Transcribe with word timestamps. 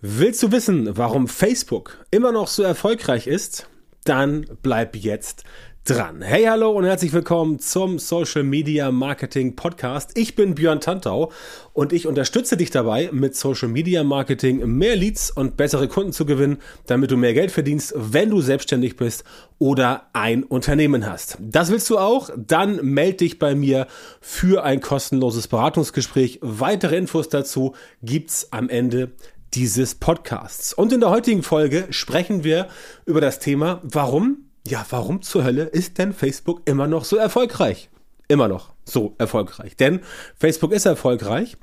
Willst 0.00 0.44
du 0.44 0.52
wissen, 0.52 0.96
warum 0.96 1.26
Facebook 1.26 2.06
immer 2.12 2.30
noch 2.30 2.46
so 2.46 2.62
erfolgreich 2.62 3.26
ist? 3.26 3.68
Dann 4.04 4.46
bleib 4.62 4.94
jetzt 4.94 5.42
dran. 5.82 6.22
Hey, 6.22 6.44
hallo 6.44 6.70
und 6.70 6.84
herzlich 6.84 7.12
willkommen 7.12 7.58
zum 7.58 7.98
Social 7.98 8.44
Media 8.44 8.92
Marketing 8.92 9.56
Podcast. 9.56 10.16
Ich 10.16 10.36
bin 10.36 10.54
Björn 10.54 10.80
Tantau 10.80 11.32
und 11.72 11.92
ich 11.92 12.06
unterstütze 12.06 12.56
dich 12.56 12.70
dabei, 12.70 13.10
mit 13.10 13.34
Social 13.34 13.66
Media 13.66 14.04
Marketing 14.04 14.64
mehr 14.68 14.94
Leads 14.94 15.32
und 15.32 15.56
bessere 15.56 15.88
Kunden 15.88 16.12
zu 16.12 16.26
gewinnen, 16.26 16.58
damit 16.86 17.10
du 17.10 17.16
mehr 17.16 17.34
Geld 17.34 17.50
verdienst, 17.50 17.92
wenn 17.96 18.30
du 18.30 18.40
selbstständig 18.40 18.94
bist 18.94 19.24
oder 19.58 20.10
ein 20.12 20.44
Unternehmen 20.44 21.10
hast. 21.10 21.38
Das 21.40 21.72
willst 21.72 21.90
du 21.90 21.98
auch? 21.98 22.30
Dann 22.36 22.76
melde 22.84 23.16
dich 23.16 23.40
bei 23.40 23.56
mir 23.56 23.88
für 24.20 24.62
ein 24.62 24.80
kostenloses 24.80 25.48
Beratungsgespräch. 25.48 26.38
Weitere 26.40 26.96
Infos 26.96 27.28
dazu 27.30 27.74
gibt's 28.00 28.52
am 28.52 28.68
Ende 28.68 29.10
dieses 29.54 29.94
Podcasts. 29.94 30.72
Und 30.72 30.92
in 30.92 31.00
der 31.00 31.10
heutigen 31.10 31.42
Folge 31.42 31.86
sprechen 31.90 32.44
wir 32.44 32.68
über 33.06 33.20
das 33.20 33.38
Thema, 33.38 33.80
warum, 33.82 34.48
ja, 34.66 34.84
warum 34.90 35.22
zur 35.22 35.44
Hölle 35.44 35.64
ist 35.64 35.98
denn 35.98 36.12
Facebook 36.12 36.62
immer 36.64 36.86
noch 36.86 37.04
so 37.04 37.16
erfolgreich? 37.16 37.88
Immer 38.28 38.48
noch 38.48 38.72
so 38.84 39.14
erfolgreich. 39.18 39.76
Denn 39.76 40.00
Facebook 40.38 40.72
ist 40.72 40.86
erfolgreich 40.86 41.56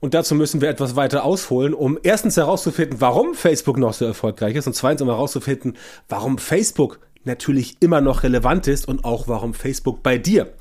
und 0.00 0.14
dazu 0.14 0.34
müssen 0.34 0.60
wir 0.60 0.68
etwas 0.68 0.96
weiter 0.96 1.24
ausholen, 1.24 1.74
um 1.74 1.98
erstens 2.02 2.36
herauszufinden, 2.36 3.00
warum 3.00 3.34
Facebook 3.34 3.78
noch 3.78 3.92
so 3.92 4.04
erfolgreich 4.04 4.56
ist 4.56 4.66
und 4.66 4.74
zweitens 4.74 5.02
um 5.02 5.08
herauszufinden, 5.08 5.76
warum 6.08 6.38
Facebook 6.38 7.00
natürlich 7.24 7.76
immer 7.80 8.00
noch 8.00 8.22
relevant 8.22 8.68
ist 8.68 8.86
und 8.88 9.04
auch 9.04 9.28
warum 9.28 9.52
Facebook 9.52 10.02
bei 10.02 10.16
dir 10.16 10.52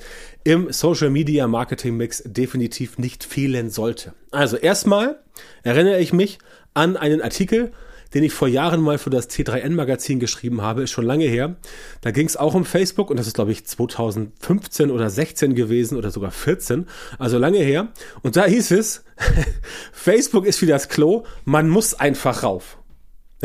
im 0.44 0.72
Social 0.72 1.10
Media 1.10 1.48
Marketing 1.48 1.96
Mix 1.96 2.24
definitiv 2.26 2.98
nicht 2.98 3.24
fehlen 3.24 3.70
sollte. 3.70 4.14
Also 4.32 4.58
erstmal 4.58 5.20
erinnere 5.64 6.00
ich 6.00 6.12
mich 6.12 6.40
an 6.76 6.98
einen 6.98 7.22
Artikel, 7.22 7.72
den 8.14 8.24
ich 8.24 8.34
vor 8.34 8.48
Jahren 8.48 8.82
mal 8.82 8.98
für 8.98 9.10
das 9.10 9.30
T3N 9.30 9.72
Magazin 9.72 10.20
geschrieben 10.20 10.62
habe, 10.62 10.84
ist 10.84 10.92
schon 10.92 11.06
lange 11.06 11.26
her. 11.26 11.56
Da 12.02 12.12
ging 12.12 12.28
es 12.28 12.38
auch 12.38 12.54
um 12.54 12.64
Facebook 12.64 13.10
und 13.10 13.18
das 13.18 13.28
ist 13.28 13.34
glaube 13.34 13.52
ich 13.52 13.66
2015 13.66 14.92
oder 14.92 15.10
16 15.10 15.56
gewesen 15.56 15.98
oder 15.98 16.12
sogar 16.12 16.32
14, 16.32 16.88
also 17.18 17.38
lange 17.38 17.60
her. 17.60 17.90
Und 18.22 18.36
da 18.38 18.46
hieß 18.46 18.72
es, 18.72 19.04
Facebook 19.92 20.46
ist 20.46 20.62
wie 20.62 20.68
das 20.68 20.88
Klo, 20.88 21.24
man 21.44 21.68
muss 21.68 21.94
einfach 21.94 22.44
rauf. 22.44 22.78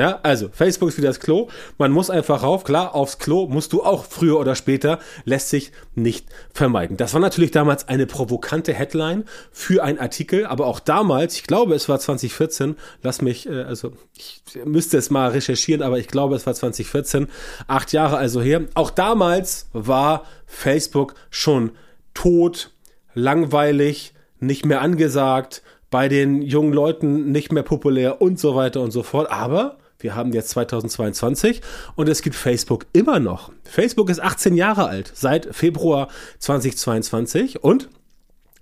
Ja, 0.00 0.18
also 0.22 0.48
Facebook 0.50 0.88
ist 0.88 0.96
wie 0.96 1.02
das 1.02 1.20
Klo. 1.20 1.48
Man 1.76 1.92
muss 1.92 2.08
einfach 2.08 2.42
rauf. 2.42 2.64
Klar, 2.64 2.94
aufs 2.94 3.18
Klo 3.18 3.46
musst 3.48 3.74
du 3.74 3.82
auch 3.82 4.06
früher 4.06 4.40
oder 4.40 4.54
später. 4.54 4.98
Lässt 5.26 5.50
sich 5.50 5.72
nicht 5.94 6.26
vermeiden. 6.54 6.96
Das 6.96 7.12
war 7.12 7.20
natürlich 7.20 7.50
damals 7.50 7.86
eine 7.86 8.06
provokante 8.06 8.72
Headline 8.72 9.24
für 9.52 9.84
einen 9.84 9.98
Artikel. 9.98 10.46
Aber 10.46 10.64
auch 10.68 10.80
damals, 10.80 11.34
ich 11.34 11.42
glaube, 11.42 11.74
es 11.74 11.90
war 11.90 12.00
2014. 12.00 12.76
Lass 13.02 13.20
mich, 13.20 13.46
äh, 13.46 13.60
also 13.64 13.92
ich 14.16 14.42
müsste 14.64 14.96
es 14.96 15.10
mal 15.10 15.32
recherchieren, 15.32 15.82
aber 15.82 15.98
ich 15.98 16.08
glaube, 16.08 16.34
es 16.34 16.46
war 16.46 16.54
2014. 16.54 17.26
Acht 17.66 17.92
Jahre 17.92 18.16
also 18.16 18.40
her. 18.40 18.62
Auch 18.72 18.88
damals 18.88 19.68
war 19.74 20.24
Facebook 20.46 21.14
schon 21.28 21.72
tot, 22.14 22.70
langweilig, 23.12 24.14
nicht 24.38 24.64
mehr 24.64 24.80
angesagt 24.80 25.62
bei 25.90 26.08
den 26.08 26.40
jungen 26.40 26.72
Leuten 26.72 27.32
nicht 27.32 27.52
mehr 27.52 27.64
populär 27.64 28.22
und 28.22 28.40
so 28.40 28.54
weiter 28.54 28.80
und 28.80 28.92
so 28.92 29.02
fort. 29.02 29.30
Aber 29.30 29.76
wir 30.00 30.14
haben 30.14 30.32
jetzt 30.32 30.50
2022 30.50 31.60
und 31.94 32.08
es 32.08 32.22
gibt 32.22 32.36
Facebook 32.36 32.86
immer 32.92 33.20
noch. 33.20 33.52
Facebook 33.64 34.10
ist 34.10 34.20
18 34.20 34.56
Jahre 34.56 34.88
alt, 34.88 35.12
seit 35.14 35.54
Februar 35.54 36.08
2022 36.38 37.62
und 37.62 37.88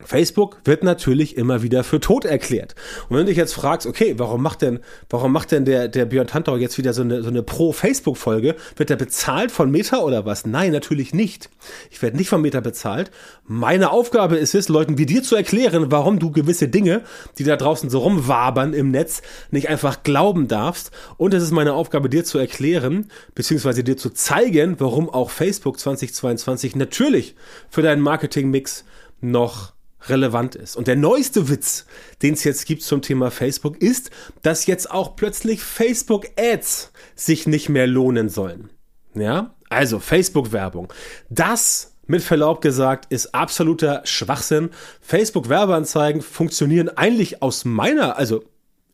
Facebook 0.04 0.58
wird 0.64 0.84
natürlich 0.84 1.36
immer 1.36 1.62
wieder 1.62 1.82
für 1.82 1.98
tot 1.98 2.24
erklärt. 2.24 2.76
Und 3.08 3.16
wenn 3.16 3.26
du 3.26 3.30
dich 3.30 3.36
jetzt 3.36 3.54
fragst, 3.54 3.86
okay, 3.86 4.14
warum 4.16 4.42
macht 4.42 4.62
denn, 4.62 4.78
warum 5.10 5.32
macht 5.32 5.50
denn 5.50 5.64
der, 5.64 5.88
der 5.88 6.06
Björn 6.06 6.28
Tantau 6.28 6.56
jetzt 6.56 6.78
wieder 6.78 6.92
so 6.92 7.02
eine, 7.02 7.22
so 7.22 7.28
eine 7.28 7.42
Pro-Facebook-Folge? 7.42 8.54
Wird 8.76 8.90
er 8.90 8.96
bezahlt 8.96 9.50
von 9.50 9.70
Meta 9.70 9.98
oder 9.98 10.24
was? 10.24 10.46
Nein, 10.46 10.70
natürlich 10.70 11.14
nicht. 11.14 11.50
Ich 11.90 12.00
werde 12.00 12.16
nicht 12.16 12.28
von 12.28 12.40
Meta 12.40 12.60
bezahlt. 12.60 13.10
Meine 13.44 13.90
Aufgabe 13.90 14.36
ist 14.36 14.54
es, 14.54 14.68
Leuten 14.68 14.98
wie 14.98 15.06
dir 15.06 15.24
zu 15.24 15.34
erklären, 15.34 15.90
warum 15.90 16.20
du 16.20 16.30
gewisse 16.30 16.68
Dinge, 16.68 17.02
die 17.38 17.44
da 17.44 17.56
draußen 17.56 17.90
so 17.90 17.98
rumwabern 17.98 18.74
im 18.74 18.92
Netz, 18.92 19.20
nicht 19.50 19.68
einfach 19.68 20.04
glauben 20.04 20.46
darfst. 20.46 20.92
Und 21.16 21.34
es 21.34 21.42
ist 21.42 21.50
meine 21.50 21.74
Aufgabe, 21.74 22.08
dir 22.08 22.24
zu 22.24 22.38
erklären, 22.38 23.10
beziehungsweise 23.34 23.82
dir 23.82 23.96
zu 23.96 24.10
zeigen, 24.10 24.76
warum 24.78 25.10
auch 25.10 25.30
Facebook 25.30 25.80
2022 25.80 26.76
natürlich 26.76 27.34
für 27.68 27.82
deinen 27.82 28.00
Marketing-Mix 28.00 28.84
noch 29.20 29.72
relevant 30.06 30.54
ist. 30.54 30.76
Und 30.76 30.86
der 30.86 30.96
neueste 30.96 31.48
Witz, 31.48 31.86
den 32.22 32.34
es 32.34 32.44
jetzt 32.44 32.66
gibt 32.66 32.82
zum 32.82 33.02
Thema 33.02 33.30
Facebook, 33.30 33.80
ist, 33.80 34.10
dass 34.42 34.66
jetzt 34.66 34.90
auch 34.90 35.16
plötzlich 35.16 35.62
Facebook 35.62 36.26
Ads 36.38 36.92
sich 37.14 37.46
nicht 37.46 37.68
mehr 37.68 37.86
lohnen 37.86 38.28
sollen. 38.28 38.70
Ja, 39.14 39.54
also 39.68 39.98
Facebook 39.98 40.52
Werbung. 40.52 40.92
Das 41.30 41.94
mit 42.06 42.22
Verlaub 42.22 42.62
gesagt, 42.62 43.12
ist 43.12 43.34
absoluter 43.34 44.02
Schwachsinn. 44.04 44.70
Facebook 45.00 45.48
Werbeanzeigen 45.48 46.22
funktionieren 46.22 46.88
eigentlich 46.88 47.42
aus 47.42 47.64
meiner, 47.64 48.16
also 48.16 48.44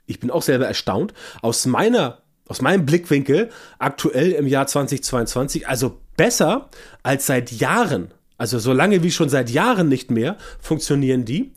ich 0.07 0.21
bin 0.21 0.31
auch 0.31 0.43
selber 0.43 0.67
erstaunt, 0.67 1.15
aus 1.41 1.65
meiner 1.67 2.19
aus 2.47 2.61
meinem 2.61 2.85
Blickwinkel 2.85 3.49
aktuell 3.79 4.33
im 4.33 4.47
Jahr 4.47 4.67
2022, 4.67 5.67
also 5.67 5.99
besser 6.17 6.69
als 7.03 7.27
seit 7.27 7.51
Jahren 7.53 8.13
also 8.45 8.59
so 8.59 8.75
lange 8.75 9.03
wie 9.03 9.11
schon 9.11 9.31
seit 9.31 9.49
Jahren 9.49 9.89
nicht 9.89 10.11
mehr 10.11 10.37
funktionieren 10.61 11.25
die. 11.25 11.53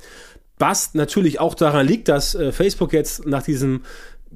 Was 0.57 0.93
natürlich 0.93 1.41
auch 1.41 1.53
daran 1.53 1.85
liegt, 1.85 2.07
dass 2.07 2.33
äh, 2.33 2.53
Facebook 2.53 2.93
jetzt 2.93 3.25
nach 3.25 3.43
diesem, 3.43 3.81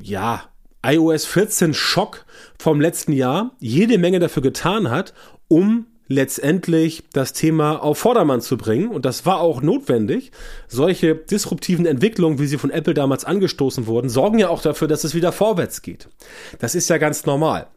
ja, 0.02 0.44
iOS 0.86 1.26
14 1.28 1.74
Schock 1.74 2.26
vom 2.60 2.82
letzten 2.82 3.14
Jahr 3.14 3.56
jede 3.60 3.98
Menge 3.98 4.20
dafür 4.20 4.44
getan 4.44 4.90
hat, 4.90 5.14
um 5.48 5.86
letztendlich 6.10 7.04
das 7.14 7.32
Thema 7.32 7.82
auf 7.82 8.00
Vordermann 8.00 8.42
zu 8.42 8.58
bringen. 8.58 8.90
Und 8.90 9.06
das 9.06 9.26
war 9.26 9.40
auch 9.40 9.62
notwendig. 9.62 10.34
Solche 10.68 11.16
disruptiven 11.16 11.86
Entwicklungen, 11.86 12.38
wie 12.38 12.48
sie 12.48 12.58
von 12.58 12.70
Apple 12.70 12.94
damals 12.94 13.24
angestoßen 13.24 13.88
wurden, 13.88 14.10
sorgen 14.10 14.40
ja 14.40 14.50
auch 14.50 14.62
dafür, 14.62 14.90
dass 14.90 15.06
es 15.06 15.16
wieder 15.16 15.32
vorwärts 15.32 15.82
geht. 15.84 16.10
Das 16.60 16.76
ist 16.76 16.90
ja 16.90 16.98
ganz 16.98 17.26
normal. 17.26 17.68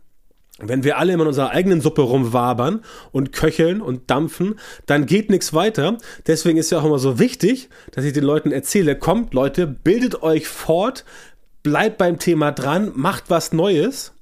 Wenn 0.60 0.84
wir 0.84 0.98
alle 0.98 1.12
immer 1.12 1.24
in 1.24 1.28
unserer 1.28 1.50
eigenen 1.50 1.80
Suppe 1.80 2.02
rumwabern 2.02 2.82
und 3.10 3.32
köcheln 3.32 3.80
und 3.80 4.08
dampfen, 4.08 4.54
dann 4.86 5.04
geht 5.04 5.28
nichts 5.28 5.52
weiter. 5.52 5.98
Deswegen 6.28 6.58
ist 6.58 6.70
ja 6.70 6.78
auch 6.78 6.84
immer 6.84 7.00
so 7.00 7.18
wichtig, 7.18 7.68
dass 7.90 8.04
ich 8.04 8.12
den 8.12 8.22
Leuten 8.22 8.52
erzähle, 8.52 8.96
kommt 8.96 9.34
Leute, 9.34 9.66
bildet 9.66 10.22
euch 10.22 10.46
fort, 10.46 11.04
bleibt 11.64 11.98
beim 11.98 12.20
Thema 12.20 12.52
dran, 12.52 12.92
macht 12.94 13.30
was 13.30 13.52
Neues, 13.52 14.12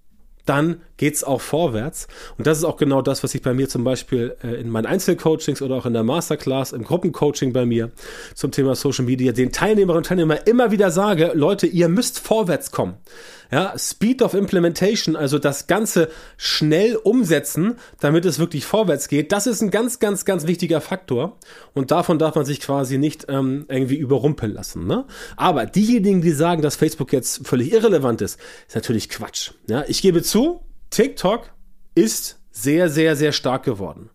dann 0.47 0.81
geht's 1.03 1.25
auch 1.25 1.41
vorwärts. 1.41 2.07
Und 2.39 2.47
das 2.47 2.59
ist 2.59 2.65
auch 2.65 2.77
genau 2.77 3.03
das, 3.03 3.25
was 3.25 3.35
ich 3.35 3.43
bei 3.43 3.55
mir 3.55 3.69
zum 3.69 3.83
Beispiel 3.83 4.37
äh, 4.45 4.61
in 4.61 4.71
meinen 4.71 4.87
Einzelcoachings 4.87 5.61
oder 5.61 5.75
auch 5.75 5.85
in 5.85 5.95
der 5.95 6.05
Masterclass, 6.05 6.71
im 6.71 6.85
Gruppencoaching 6.85 7.53
bei 7.53 7.67
mir 7.67 7.91
zum 8.37 8.53
Thema 8.53 8.77
Social 8.77 9.05
Media 9.05 9.33
den 9.33 9.51
Teilnehmerinnen 9.51 9.99
und 9.99 10.07
Teilnehmern 10.07 10.39
immer 10.45 10.71
wieder 10.71 10.93
sage, 10.93 11.33
Leute, 11.35 11.67
ihr 11.67 11.89
müsst 11.89 12.21
vorwärts 12.21 12.71
kommen. 12.71 12.95
Ja, 13.51 13.75
Speed 13.77 14.23
of 14.23 14.35
Implementation, 14.35 15.17
also 15.17 15.41
das 15.41 15.67
Ganze 15.67 16.09
schnell 16.37 16.95
umsetzen, 16.95 17.75
damit 17.99 18.25
es 18.25 18.39
wirklich 18.39 18.65
vorwärts 18.65 19.09
geht, 19.09 19.33
das 19.33 19.49
ist 19.49 19.61
ein 19.61 19.73
ganz, 19.73 19.99
ganz, 19.99 20.25
ganz 20.25 20.47
wichtiger 20.47 20.81
Faktor. 20.81 21.37
Und 21.75 21.91
davon 21.91 22.21
darf 22.21 22.37
man 22.37 22.45
sich 22.45 22.61
quasi 22.61 22.97
nicht 22.97 23.27
ähm, 23.29 23.65
irgendwie 23.69 23.97
überrumpeln 23.97 24.55
lassen. 24.55 24.87
Ne? 24.87 25.05
Aber 25.37 25.67
diejenigen, 25.67 26.23
die 26.23 26.31
sagen, 26.31 26.63
dass 26.63 26.77
Facebook 26.77 27.13
jetzt 27.13 27.45
völlig 27.45 27.73
irrelevant 27.73 28.23
ist, 28.23 28.39
ist 28.69 28.77
natürlich 28.77 29.09
Quatsch. 29.09 29.51
Ja, 29.69 29.85
ich 29.89 30.01
gebe 30.01 30.23
zu, 30.23 30.61
TikTok 30.93 31.51
ist 31.95 32.39
sehr, 32.51 32.91
sehr, 32.91 33.17
sehr 33.17 33.33
stark 33.33 33.65
geworden. 33.65 34.11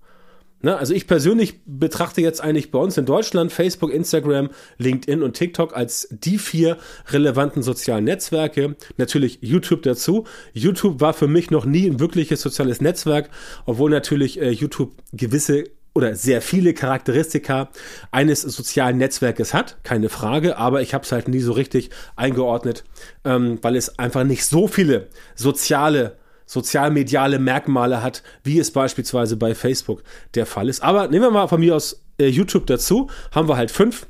Ne, 0.62 0.78
also 0.78 0.94
ich 0.94 1.08
persönlich 1.08 1.62
betrachte 1.66 2.22
jetzt 2.22 2.40
eigentlich 2.42 2.72
bei 2.72 2.80
uns 2.80 2.98
in 2.98 3.06
Deutschland 3.06 3.52
Facebook, 3.52 3.92
Instagram, 3.92 4.50
LinkedIn 4.78 5.24
und 5.24 5.34
TikTok 5.34 5.76
als 5.76 6.08
die 6.12 6.38
vier 6.38 6.78
relevanten 7.10 7.64
sozialen 7.64 8.06
Netzwerke. 8.06 8.76
Natürlich 8.98 9.40
YouTube 9.42 9.82
dazu. 9.84 10.26
YouTube 10.53 11.02
war 11.02 11.14
für 11.14 11.28
mich 11.28 11.50
noch 11.50 11.66
nie 11.66 11.88
ein 11.88 12.00
wirkliches 12.00 12.41
soziales 12.41 12.80
Netzwerk, 12.80 13.30
obwohl 13.66 13.90
natürlich 13.90 14.40
äh, 14.40 14.52
YouTube 14.52 14.94
gewisse 15.14 15.66
oder 15.96 16.14
sehr 16.14 16.44
viele 16.44 16.76
Charakteristika 16.76 17.70
eines 18.12 18.44
sozialen 18.44 19.00
Netzwerkes 19.00 19.56
hat, 19.56 19.84
keine 19.84 20.09
Frage, 20.09 20.58
aber 20.58 20.84
ich 20.84 20.94
habe 20.94 21.03
es 21.03 21.12
halt 21.12 21.28
nie 21.28 21.40
so 21.40 21.53
richtig 21.53 21.90
eingeordnet, 22.16 22.84
ähm, 23.26 23.58
weil 23.64 23.76
es 23.76 23.97
einfach 23.97 24.23
nicht 24.23 24.46
so 24.46 24.68
viele 24.68 25.08
soziale 25.34 26.18
sozialmediale 26.47 27.38
Merkmale 27.38 28.02
hat, 28.02 28.23
wie 28.44 28.58
es 28.58 28.72
beispielsweise 28.72 29.38
bei 29.38 29.53
Facebook 29.53 30.02
der 30.34 30.47
Fall 30.47 30.70
ist. 30.70 30.82
Aber 30.82 31.08
nehmen 31.09 31.26
wir 31.26 31.32
mal 31.32 31.47
von 31.47 31.59
mir 31.59 31.76
aus 31.76 32.03
äh, 32.17 32.28
YouTube 32.28 32.66
dazu, 32.66 33.09
haben 33.32 33.47
wir 33.47 33.58
halt 33.58 33.70
fünf. 33.70 34.08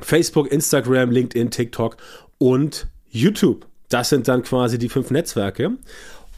Facebook, 0.00 0.50
Instagram, 0.50 1.10
LinkedIn, 1.10 1.50
TikTok 1.50 1.96
und 2.38 2.86
YouTube. 3.08 3.66
Das 3.88 4.08
sind 4.10 4.28
dann 4.28 4.42
quasi 4.42 4.78
die 4.78 4.88
fünf 4.88 5.10
Netzwerke. 5.10 5.72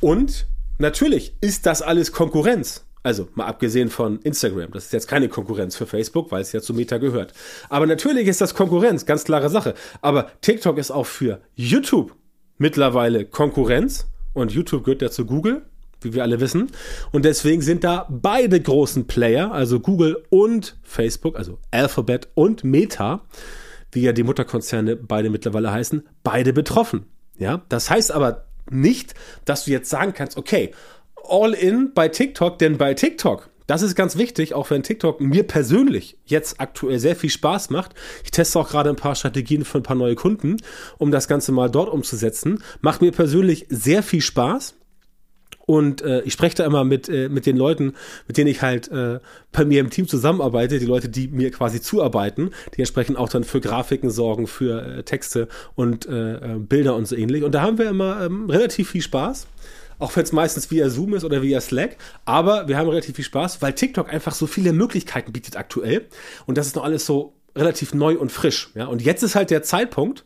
Und 0.01 0.47
natürlich 0.79 1.35
ist 1.41 1.67
das 1.67 1.83
alles 1.83 2.13
Konkurrenz. 2.13 2.87
Also 3.03 3.29
mal 3.35 3.47
abgesehen 3.47 3.89
von 3.89 4.21
Instagram. 4.21 4.73
Das 4.73 4.87
ist 4.87 4.93
jetzt 4.93 5.09
keine 5.09 5.29
Konkurrenz 5.29 5.77
für 5.77 5.87
Facebook, 5.87 6.31
weil 6.31 6.43
es 6.43 6.53
ja 6.53 6.61
zu 6.61 6.75
Meta 6.75 6.99
gehört. 6.99 7.33
Aber 7.69 7.87
natürlich 7.87 8.27
ist 8.27 8.41
das 8.41 8.55
Konkurrenz, 8.55 9.07
ganz 9.07 9.25
klare 9.25 9.49
Sache. 9.49 9.75
Aber 10.03 10.31
TikTok 10.43 10.79
ist 10.79 10.91
auch 10.91 11.07
für 11.07 11.41
YouTube 11.55 12.15
mittlerweile 12.59 13.25
Konkurrenz 13.25 14.10
und 14.33 14.53
YouTube 14.53 14.85
gehört 14.85 15.03
ja 15.03 15.11
zu 15.11 15.27
Google, 15.27 15.63
wie 16.03 16.15
wir 16.15 16.23
alle 16.23 16.41
wissen. 16.41 16.71
Und 17.13 17.25
deswegen 17.25 17.63
sind 17.63 17.85
da 17.85 18.07
beide 18.09 18.61
großen 18.61 19.07
Player, 19.07 19.53
also 19.53 19.81
Google 19.81 20.25
und 20.31 20.77
Facebook, 20.83 21.37
also 21.37 21.59
Alphabet 21.71 22.29
und 22.35 22.65
Meta, 22.65 23.23
wie 23.93 24.03
ja 24.03 24.13
die 24.13 24.23
Mutterkonzerne 24.23 24.97
beide 24.97 25.31
mittlerweile 25.31 25.73
heißen, 25.73 26.07
beide 26.23 26.53
betroffen. 26.53 27.07
Ja, 27.39 27.63
das 27.69 27.91
heißt 27.91 28.13
aber 28.13 28.45
nicht, 28.71 29.15
dass 29.45 29.65
du 29.65 29.73
jetzt 29.73 29.91
sagen 29.91 30.13
kannst, 30.15 30.37
okay, 30.37 30.73
all 31.29 31.53
in 31.53 31.93
bei 31.93 32.09
TikTok, 32.09 32.59
denn 32.59 32.79
bei 32.79 32.95
TikTok 32.95 33.50
das 33.71 33.83
ist 33.83 33.95
ganz 33.95 34.17
wichtig, 34.17 34.53
auch 34.53 34.69
wenn 34.71 34.83
TikTok 34.83 35.21
mir 35.21 35.45
persönlich 35.45 36.19
jetzt 36.25 36.61
aktuell 36.61 36.99
sehr 36.99 37.15
viel 37.15 37.31
Spaß 37.31 37.71
macht. 37.71 37.95
Ich 38.25 38.33
teste 38.33 38.59
auch 38.59 38.69
gerade 38.69 38.91
ein 38.91 38.97
paar 38.97 39.15
Strategien 39.15 39.65
für 39.65 39.79
ein 39.79 39.85
paar 39.85 39.95
neue 39.95 40.17
Kunden, 40.17 40.57
um 40.99 41.13
das 41.13 41.29
Ganze 41.29 41.53
mal 41.53 41.71
dort 41.71 41.89
umzusetzen. 41.89 42.65
Macht 42.81 43.01
mir 43.01 43.13
persönlich 43.13 43.67
sehr 43.69 44.03
viel 44.03 44.23
Spaß. 44.23 44.75
Und 45.67 46.03
äh, 46.03 46.23
ich 46.23 46.33
spreche 46.33 46.57
da 46.57 46.67
immer 46.67 46.83
mit, 46.83 47.09
äh, 47.09 47.29
mit 47.29 47.47
den 47.47 47.57
Leuten, 47.57 47.93
mit 48.27 48.39
denen 48.39 48.51
ich 48.51 48.61
halt 48.61 48.91
äh, 48.91 49.21
bei 49.53 49.65
mir 49.65 49.79
im 49.79 49.91
Team 49.91 50.09
zusammenarbeite, 50.09 50.81
die 50.81 50.87
Leute, 50.87 51.09
die 51.09 51.29
mir 51.29 51.53
quasi 51.53 51.81
zuarbeiten, 51.81 52.51
die 52.75 52.81
entsprechend 52.81 53.19
auch 53.19 53.29
dann 53.29 53.45
für 53.45 53.61
Grafiken 53.61 54.11
sorgen, 54.11 54.49
für 54.49 54.85
äh, 54.85 55.03
Texte 55.05 55.47
und 55.77 56.07
äh, 56.07 56.55
äh 56.55 56.59
Bilder 56.59 56.97
und 56.97 57.07
so 57.07 57.15
ähnlich. 57.15 57.45
Und 57.45 57.55
da 57.55 57.61
haben 57.63 57.79
wir 57.79 57.89
immer 57.89 58.21
ähm, 58.21 58.51
relativ 58.51 58.91
viel 58.91 59.03
Spaß 59.03 59.47
auch 60.01 60.17
wenn 60.17 60.25
es 60.25 60.33
meistens 60.33 60.71
via 60.71 60.89
Zoom 60.89 61.15
ist 61.15 61.25
oder 61.25 61.43
via 61.43 61.61
Slack. 61.61 61.97
Aber 62.25 62.67
wir 62.67 62.77
haben 62.77 62.89
relativ 62.89 63.17
viel 63.17 63.25
Spaß, 63.25 63.63
weil 63.63 63.75
TikTok 63.75 64.13
einfach 64.13 64.35
so 64.35 64.47
viele 64.47 64.73
Möglichkeiten 64.73 65.33
bietet 65.33 65.57
aktuell. 65.57 66.07
Und 66.47 66.59
das 66.59 66.67
ist 66.67 66.77
noch 66.77 66.85
alles 66.85 67.07
so 67.07 67.35
relativ 67.55 67.95
neu 67.95 68.17
und 68.19 68.33
frisch. 68.33 68.71
Ja? 68.75 68.87
Und 68.87 69.03
jetzt 69.03 69.23
ist 69.23 69.35
halt 69.35 69.51
der 69.51 69.63
Zeitpunkt, 69.63 70.25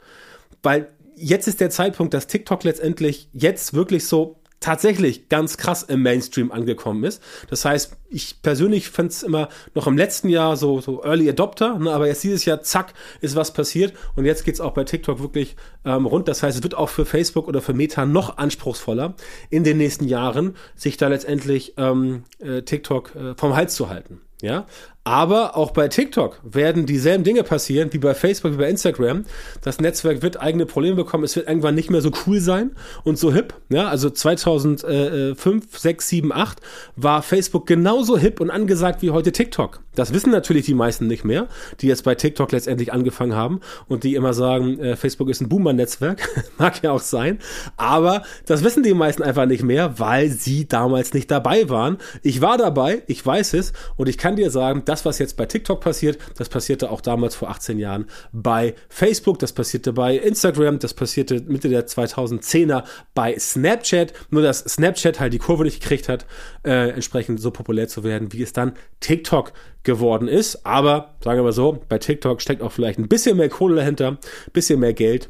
weil 0.62 0.88
jetzt 1.16 1.48
ist 1.48 1.60
der 1.60 1.70
Zeitpunkt, 1.70 2.14
dass 2.14 2.26
TikTok 2.26 2.64
letztendlich 2.64 3.28
jetzt 3.32 3.74
wirklich 3.74 4.06
so 4.06 4.40
tatsächlich 4.64 5.28
ganz 5.28 5.58
krass 5.58 5.82
im 5.82 6.02
Mainstream 6.02 6.50
angekommen 6.50 7.04
ist. 7.04 7.22
Das 7.50 7.66
heißt, 7.66 7.98
ich 8.08 8.40
persönlich 8.40 8.88
fand 8.88 9.10
es 9.10 9.22
immer 9.22 9.50
noch 9.74 9.86
im 9.86 9.98
letzten 9.98 10.30
Jahr 10.30 10.56
so, 10.56 10.80
so 10.80 11.04
Early 11.04 11.28
Adopter, 11.28 11.78
ne, 11.78 11.92
aber 11.92 12.06
jetzt 12.06 12.24
dieses 12.24 12.46
Jahr, 12.46 12.62
zack, 12.62 12.94
ist 13.20 13.36
was 13.36 13.52
passiert 13.52 13.92
und 14.16 14.24
jetzt 14.24 14.44
geht's 14.44 14.62
auch 14.62 14.72
bei 14.72 14.84
TikTok 14.84 15.20
wirklich 15.20 15.56
ähm, 15.84 16.06
rund. 16.06 16.28
Das 16.28 16.42
heißt, 16.42 16.56
es 16.56 16.62
wird 16.62 16.74
auch 16.74 16.88
für 16.88 17.04
Facebook 17.04 17.46
oder 17.46 17.60
für 17.60 17.74
Meta 17.74 18.06
noch 18.06 18.38
anspruchsvoller 18.38 19.14
in 19.50 19.64
den 19.64 19.76
nächsten 19.76 20.08
Jahren, 20.08 20.56
sich 20.74 20.96
da 20.96 21.08
letztendlich 21.08 21.74
ähm, 21.76 22.24
äh, 22.38 22.62
TikTok 22.62 23.14
äh, 23.14 23.34
vom 23.36 23.54
Hals 23.54 23.74
zu 23.74 23.90
halten. 23.90 24.22
Ja, 24.40 24.66
aber 25.04 25.54
auch 25.54 25.72
bei 25.72 25.88
TikTok 25.88 26.40
werden 26.42 26.86
dieselben 26.86 27.24
Dinge 27.24 27.44
passieren 27.44 27.92
wie 27.92 27.98
bei 27.98 28.14
Facebook, 28.14 28.52
wie 28.52 28.56
bei 28.56 28.70
Instagram. 28.70 29.26
Das 29.60 29.78
Netzwerk 29.78 30.22
wird 30.22 30.40
eigene 30.40 30.64
Probleme 30.64 30.96
bekommen. 30.96 31.24
Es 31.24 31.36
wird 31.36 31.46
irgendwann 31.46 31.74
nicht 31.74 31.90
mehr 31.90 32.00
so 32.00 32.10
cool 32.26 32.40
sein 32.40 32.70
und 33.04 33.18
so 33.18 33.30
hip. 33.30 33.52
Ja, 33.68 33.88
also 33.88 34.08
2005, 34.08 35.78
6, 35.78 36.08
7, 36.08 36.32
8 36.32 36.58
war 36.96 37.22
Facebook 37.22 37.66
genauso 37.66 38.16
hip 38.16 38.40
und 38.40 38.50
angesagt 38.50 39.02
wie 39.02 39.10
heute 39.10 39.30
TikTok. 39.30 39.80
Das 39.94 40.12
wissen 40.12 40.30
natürlich 40.30 40.66
die 40.66 40.74
meisten 40.74 41.06
nicht 41.06 41.24
mehr, 41.24 41.48
die 41.80 41.86
jetzt 41.86 42.02
bei 42.04 42.14
TikTok 42.14 42.50
letztendlich 42.52 42.92
angefangen 42.92 43.34
haben 43.34 43.60
und 43.86 44.04
die 44.04 44.14
immer 44.14 44.32
sagen, 44.32 44.78
äh, 44.80 44.96
Facebook 44.96 45.28
ist 45.28 45.40
ein 45.40 45.48
Boomer-Netzwerk. 45.48 46.28
Mag 46.58 46.82
ja 46.82 46.90
auch 46.90 47.00
sein. 47.00 47.38
Aber 47.76 48.22
das 48.46 48.64
wissen 48.64 48.82
die 48.82 48.94
meisten 48.94 49.22
einfach 49.22 49.46
nicht 49.46 49.62
mehr, 49.62 49.98
weil 49.98 50.30
sie 50.30 50.66
damals 50.66 51.14
nicht 51.14 51.30
dabei 51.30 51.68
waren. 51.68 51.98
Ich 52.22 52.40
war 52.40 52.58
dabei, 52.58 53.02
ich 53.06 53.24
weiß 53.24 53.54
es 53.54 53.72
und 53.96 54.08
ich 54.08 54.18
kann 54.18 54.36
dir 54.36 54.50
sagen, 54.50 54.82
das, 54.94 55.04
was 55.04 55.18
jetzt 55.18 55.36
bei 55.36 55.46
TikTok 55.46 55.80
passiert, 55.80 56.18
das 56.36 56.48
passierte 56.48 56.88
auch 56.88 57.00
damals 57.00 57.34
vor 57.34 57.50
18 57.50 57.80
Jahren 57.80 58.06
bei 58.32 58.74
Facebook, 58.88 59.40
das 59.40 59.52
passierte 59.52 59.92
bei 59.92 60.16
Instagram, 60.16 60.78
das 60.78 60.94
passierte 60.94 61.40
Mitte 61.40 61.68
der 61.68 61.88
2010er 61.88 62.84
bei 63.12 63.36
Snapchat. 63.36 64.12
Nur 64.30 64.42
dass 64.42 64.60
Snapchat 64.60 65.18
halt 65.18 65.32
die 65.32 65.38
Kurve 65.38 65.64
nicht 65.64 65.80
gekriegt 65.80 66.08
hat, 66.08 66.26
äh, 66.64 66.90
entsprechend 66.90 67.40
so 67.40 67.50
populär 67.50 67.88
zu 67.88 68.04
werden, 68.04 68.32
wie 68.32 68.42
es 68.42 68.52
dann 68.52 68.74
TikTok 69.00 69.52
geworden 69.82 70.28
ist. 70.28 70.64
Aber 70.64 71.16
sagen 71.24 71.40
wir 71.40 71.44
mal 71.44 71.52
so, 71.52 71.82
bei 71.88 71.98
TikTok 71.98 72.40
steckt 72.40 72.62
auch 72.62 72.70
vielleicht 72.70 73.00
ein 73.00 73.08
bisschen 73.08 73.36
mehr 73.36 73.48
Kohle 73.48 73.74
dahinter, 73.74 74.12
ein 74.12 74.18
bisschen 74.52 74.78
mehr 74.78 74.94
Geld 74.94 75.28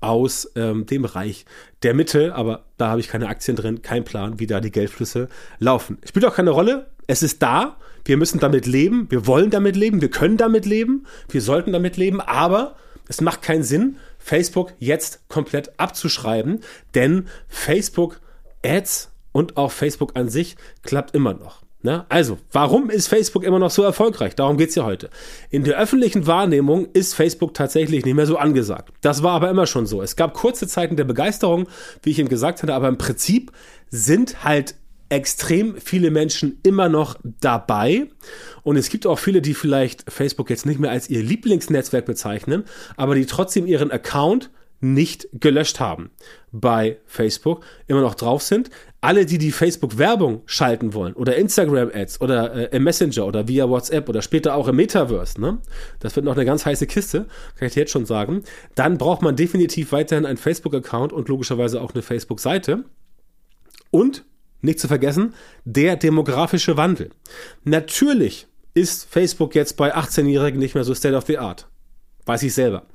aus 0.00 0.50
ähm, 0.56 0.86
dem 0.86 1.04
Reich 1.04 1.44
der 1.82 1.94
Mitte, 1.94 2.34
aber 2.34 2.64
da 2.76 2.88
habe 2.88 3.00
ich 3.00 3.08
keine 3.08 3.28
Aktien 3.28 3.56
drin, 3.56 3.82
kein 3.82 4.04
Plan, 4.04 4.38
wie 4.38 4.46
da 4.46 4.60
die 4.60 4.70
Geldflüsse 4.70 5.28
laufen. 5.58 5.98
Spielt 6.04 6.24
auch 6.24 6.34
keine 6.34 6.50
Rolle. 6.50 6.90
Es 7.06 7.22
ist 7.22 7.42
da. 7.42 7.76
Wir 8.04 8.16
müssen 8.16 8.38
damit 8.38 8.66
leben. 8.66 9.06
Wir 9.10 9.26
wollen 9.26 9.50
damit 9.50 9.76
leben. 9.76 10.00
Wir 10.00 10.10
können 10.10 10.36
damit 10.36 10.66
leben. 10.66 11.06
Wir 11.28 11.42
sollten 11.42 11.72
damit 11.72 11.96
leben. 11.96 12.20
Aber 12.20 12.76
es 13.10 13.20
macht 13.20 13.42
keinen 13.42 13.64
Sinn, 13.64 13.96
Facebook 14.20 14.72
jetzt 14.78 15.28
komplett 15.28 15.80
abzuschreiben, 15.80 16.60
denn 16.94 17.26
Facebook 17.48 18.20
Ads 18.64 19.10
und 19.32 19.56
auch 19.56 19.72
Facebook 19.72 20.12
an 20.14 20.28
sich 20.28 20.56
klappt 20.84 21.12
immer 21.16 21.34
noch. 21.34 21.62
Na, 21.82 22.04
also, 22.10 22.38
warum 22.52 22.90
ist 22.90 23.08
Facebook 23.08 23.42
immer 23.42 23.58
noch 23.58 23.70
so 23.70 23.82
erfolgreich? 23.82 24.34
Darum 24.34 24.58
geht's 24.58 24.74
ja 24.74 24.84
heute. 24.84 25.08
In 25.48 25.64
der 25.64 25.78
öffentlichen 25.78 26.26
Wahrnehmung 26.26 26.88
ist 26.92 27.14
Facebook 27.14 27.54
tatsächlich 27.54 28.04
nicht 28.04 28.14
mehr 28.14 28.26
so 28.26 28.36
angesagt. 28.36 28.92
Das 29.00 29.22
war 29.22 29.32
aber 29.32 29.48
immer 29.48 29.66
schon 29.66 29.86
so. 29.86 30.02
Es 30.02 30.14
gab 30.14 30.34
kurze 30.34 30.68
Zeiten 30.68 30.96
der 30.96 31.04
Begeisterung, 31.04 31.68
wie 32.02 32.10
ich 32.10 32.18
ihm 32.18 32.28
gesagt 32.28 32.62
hatte, 32.62 32.74
aber 32.74 32.88
im 32.88 32.98
Prinzip 32.98 33.50
sind 33.88 34.44
halt 34.44 34.74
extrem 35.08 35.76
viele 35.76 36.10
Menschen 36.10 36.58
immer 36.62 36.90
noch 36.90 37.18
dabei. 37.22 38.08
Und 38.62 38.76
es 38.76 38.90
gibt 38.90 39.06
auch 39.06 39.18
viele, 39.18 39.40
die 39.40 39.54
vielleicht 39.54 40.10
Facebook 40.10 40.50
jetzt 40.50 40.66
nicht 40.66 40.80
mehr 40.80 40.90
als 40.90 41.08
ihr 41.08 41.22
Lieblingsnetzwerk 41.22 42.04
bezeichnen, 42.04 42.64
aber 42.96 43.14
die 43.14 43.26
trotzdem 43.26 43.66
ihren 43.66 43.90
Account 43.90 44.50
nicht 44.80 45.28
gelöscht 45.32 45.78
haben 45.78 46.10
bei 46.52 46.98
Facebook, 47.06 47.64
immer 47.86 48.00
noch 48.00 48.14
drauf 48.14 48.42
sind. 48.42 48.70
Alle, 49.02 49.24
die 49.24 49.38
die 49.38 49.50
Facebook-Werbung 49.50 50.42
schalten 50.44 50.92
wollen 50.92 51.14
oder 51.14 51.36
Instagram-Ads 51.36 52.20
oder 52.20 52.54
äh, 52.54 52.76
im 52.76 52.84
Messenger 52.84 53.26
oder 53.26 53.48
via 53.48 53.68
WhatsApp 53.68 54.08
oder 54.08 54.20
später 54.20 54.54
auch 54.54 54.68
im 54.68 54.76
Metaverse, 54.76 55.40
ne? 55.40 55.58
das 56.00 56.16
wird 56.16 56.26
noch 56.26 56.36
eine 56.36 56.44
ganz 56.44 56.66
heiße 56.66 56.86
Kiste, 56.86 57.26
kann 57.56 57.68
ich 57.68 57.74
dir 57.74 57.80
jetzt 57.80 57.92
schon 57.92 58.04
sagen, 58.04 58.42
dann 58.74 58.98
braucht 58.98 59.22
man 59.22 59.36
definitiv 59.36 59.92
weiterhin 59.92 60.26
einen 60.26 60.36
Facebook-Account 60.36 61.14
und 61.14 61.28
logischerweise 61.28 61.80
auch 61.80 61.94
eine 61.94 62.02
Facebook-Seite. 62.02 62.84
Und, 63.90 64.24
nicht 64.60 64.78
zu 64.78 64.88
vergessen, 64.88 65.34
der 65.64 65.96
demografische 65.96 66.76
Wandel. 66.76 67.10
Natürlich 67.64 68.46
ist 68.74 69.08
Facebook 69.10 69.54
jetzt 69.54 69.76
bei 69.76 69.94
18-Jährigen 69.94 70.60
nicht 70.60 70.74
mehr 70.74 70.84
so 70.84 70.94
State 70.94 71.16
of 71.16 71.24
the 71.26 71.38
Art. 71.38 71.68
Weiß 72.26 72.42
ich 72.42 72.54
selber. 72.54 72.86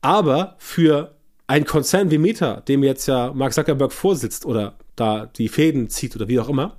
Aber 0.00 0.56
für 0.58 1.16
ein 1.46 1.64
Konzern 1.64 2.10
wie 2.10 2.18
Meta, 2.18 2.60
dem 2.60 2.84
jetzt 2.84 3.06
ja 3.06 3.32
Mark 3.34 3.52
Zuckerberg 3.52 3.92
vorsitzt 3.92 4.46
oder 4.46 4.78
da 5.00 5.26
die 5.26 5.48
Fäden 5.48 5.88
zieht 5.88 6.14
oder 6.16 6.28
wie 6.28 6.38
auch 6.38 6.48
immer, 6.48 6.76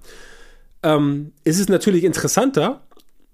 ähm, 0.83 1.33
ist 1.43 1.59
es 1.59 1.67
natürlich 1.67 2.03
interessanter, 2.03 2.81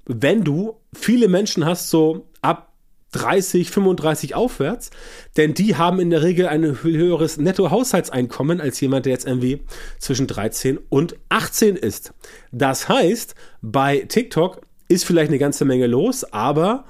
wenn 0.06 0.44
du 0.44 0.76
viele 0.94 1.28
Menschen 1.28 1.66
hast, 1.66 1.90
so 1.90 2.28
ab 2.42 2.74
30, 3.12 3.72
35 3.72 4.36
aufwärts, 4.36 4.90
denn 5.38 5.54
die 5.54 5.76
haben 5.76 6.00
in 6.00 6.10
der 6.10 6.24
Regel 6.24 6.48
ein 6.48 6.84
höheres 6.84 7.38
Nettohaushaltseinkommen 7.38 8.60
als 8.60 8.80
jemand, 8.82 9.06
der 9.06 9.14
jetzt 9.14 9.26
irgendwie 9.26 9.62
zwischen 9.98 10.28
13 10.28 10.78
und 10.90 11.16
18 11.30 11.76
ist. 11.78 12.14
Das 12.52 12.90
heißt, 12.90 13.36
bei 13.62 14.00
TikTok 14.00 14.62
ist 14.90 15.06
vielleicht 15.06 15.30
eine 15.30 15.40
ganze 15.40 15.66
Menge 15.66 15.88
los, 15.88 16.26
aber 16.26 16.86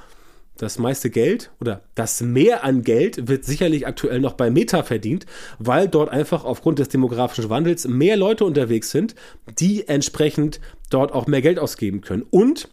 das 0.57 0.79
meiste 0.79 1.09
Geld 1.09 1.51
oder 1.59 1.81
das 1.95 2.21
Mehr 2.21 2.63
an 2.63 2.83
Geld 2.83 3.27
wird 3.27 3.45
sicherlich 3.45 3.87
aktuell 3.87 4.19
noch 4.19 4.33
bei 4.33 4.49
Meta 4.49 4.83
verdient, 4.83 5.25
weil 5.59 5.87
dort 5.87 6.09
einfach 6.09 6.43
aufgrund 6.43 6.79
des 6.79 6.89
demografischen 6.89 7.49
Wandels 7.49 7.87
mehr 7.87 8.17
Leute 8.17 8.45
unterwegs 8.45 8.91
sind, 8.91 9.15
die 9.59 9.87
entsprechend 9.87 10.59
dort 10.89 11.13
auch 11.13 11.27
mehr 11.27 11.41
Geld 11.41 11.59
ausgeben 11.59 12.01
können. 12.01 12.25
Und 12.29 12.69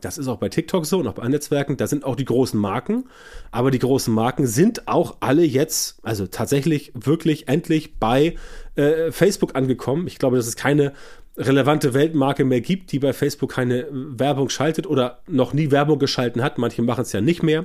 das 0.00 0.18
ist 0.18 0.28
auch 0.28 0.38
bei 0.38 0.48
TikTok 0.48 0.86
so 0.86 0.98
und 0.98 1.06
auch 1.06 1.14
bei 1.14 1.22
anderen 1.22 1.38
Netzwerken. 1.38 1.76
Da 1.76 1.86
sind 1.86 2.04
auch 2.04 2.16
die 2.16 2.24
großen 2.24 2.58
Marken. 2.58 3.04
Aber 3.50 3.70
die 3.70 3.78
großen 3.78 4.12
Marken 4.12 4.46
sind 4.46 4.88
auch 4.88 5.16
alle 5.20 5.44
jetzt, 5.44 5.98
also 6.02 6.26
tatsächlich 6.26 6.92
wirklich 6.94 7.48
endlich 7.48 7.96
bei 7.98 8.36
äh, 8.76 9.10
Facebook 9.12 9.54
angekommen. 9.56 10.06
Ich 10.06 10.18
glaube, 10.18 10.36
dass 10.36 10.46
es 10.46 10.56
keine 10.56 10.92
relevante 11.38 11.94
Weltmarke 11.94 12.44
mehr 12.44 12.60
gibt, 12.60 12.90
die 12.92 12.98
bei 12.98 13.12
Facebook 13.12 13.52
keine 13.52 13.86
Werbung 13.90 14.48
schaltet 14.48 14.86
oder 14.86 15.20
noch 15.28 15.52
nie 15.52 15.70
Werbung 15.70 15.98
geschalten 15.98 16.42
hat. 16.42 16.58
Manche 16.58 16.82
machen 16.82 17.02
es 17.02 17.12
ja 17.12 17.20
nicht 17.20 17.42
mehr, 17.42 17.64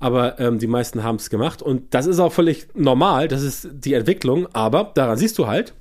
aber 0.00 0.40
ähm, 0.40 0.58
die 0.58 0.66
meisten 0.66 1.04
haben 1.04 1.16
es 1.16 1.30
gemacht. 1.30 1.62
Und 1.62 1.94
das 1.94 2.06
ist 2.06 2.18
auch 2.18 2.32
völlig 2.32 2.66
normal. 2.74 3.28
Das 3.28 3.42
ist 3.42 3.68
die 3.72 3.94
Entwicklung. 3.94 4.48
Aber 4.52 4.90
daran 4.94 5.16
siehst 5.16 5.38
du 5.38 5.46
halt, 5.46 5.74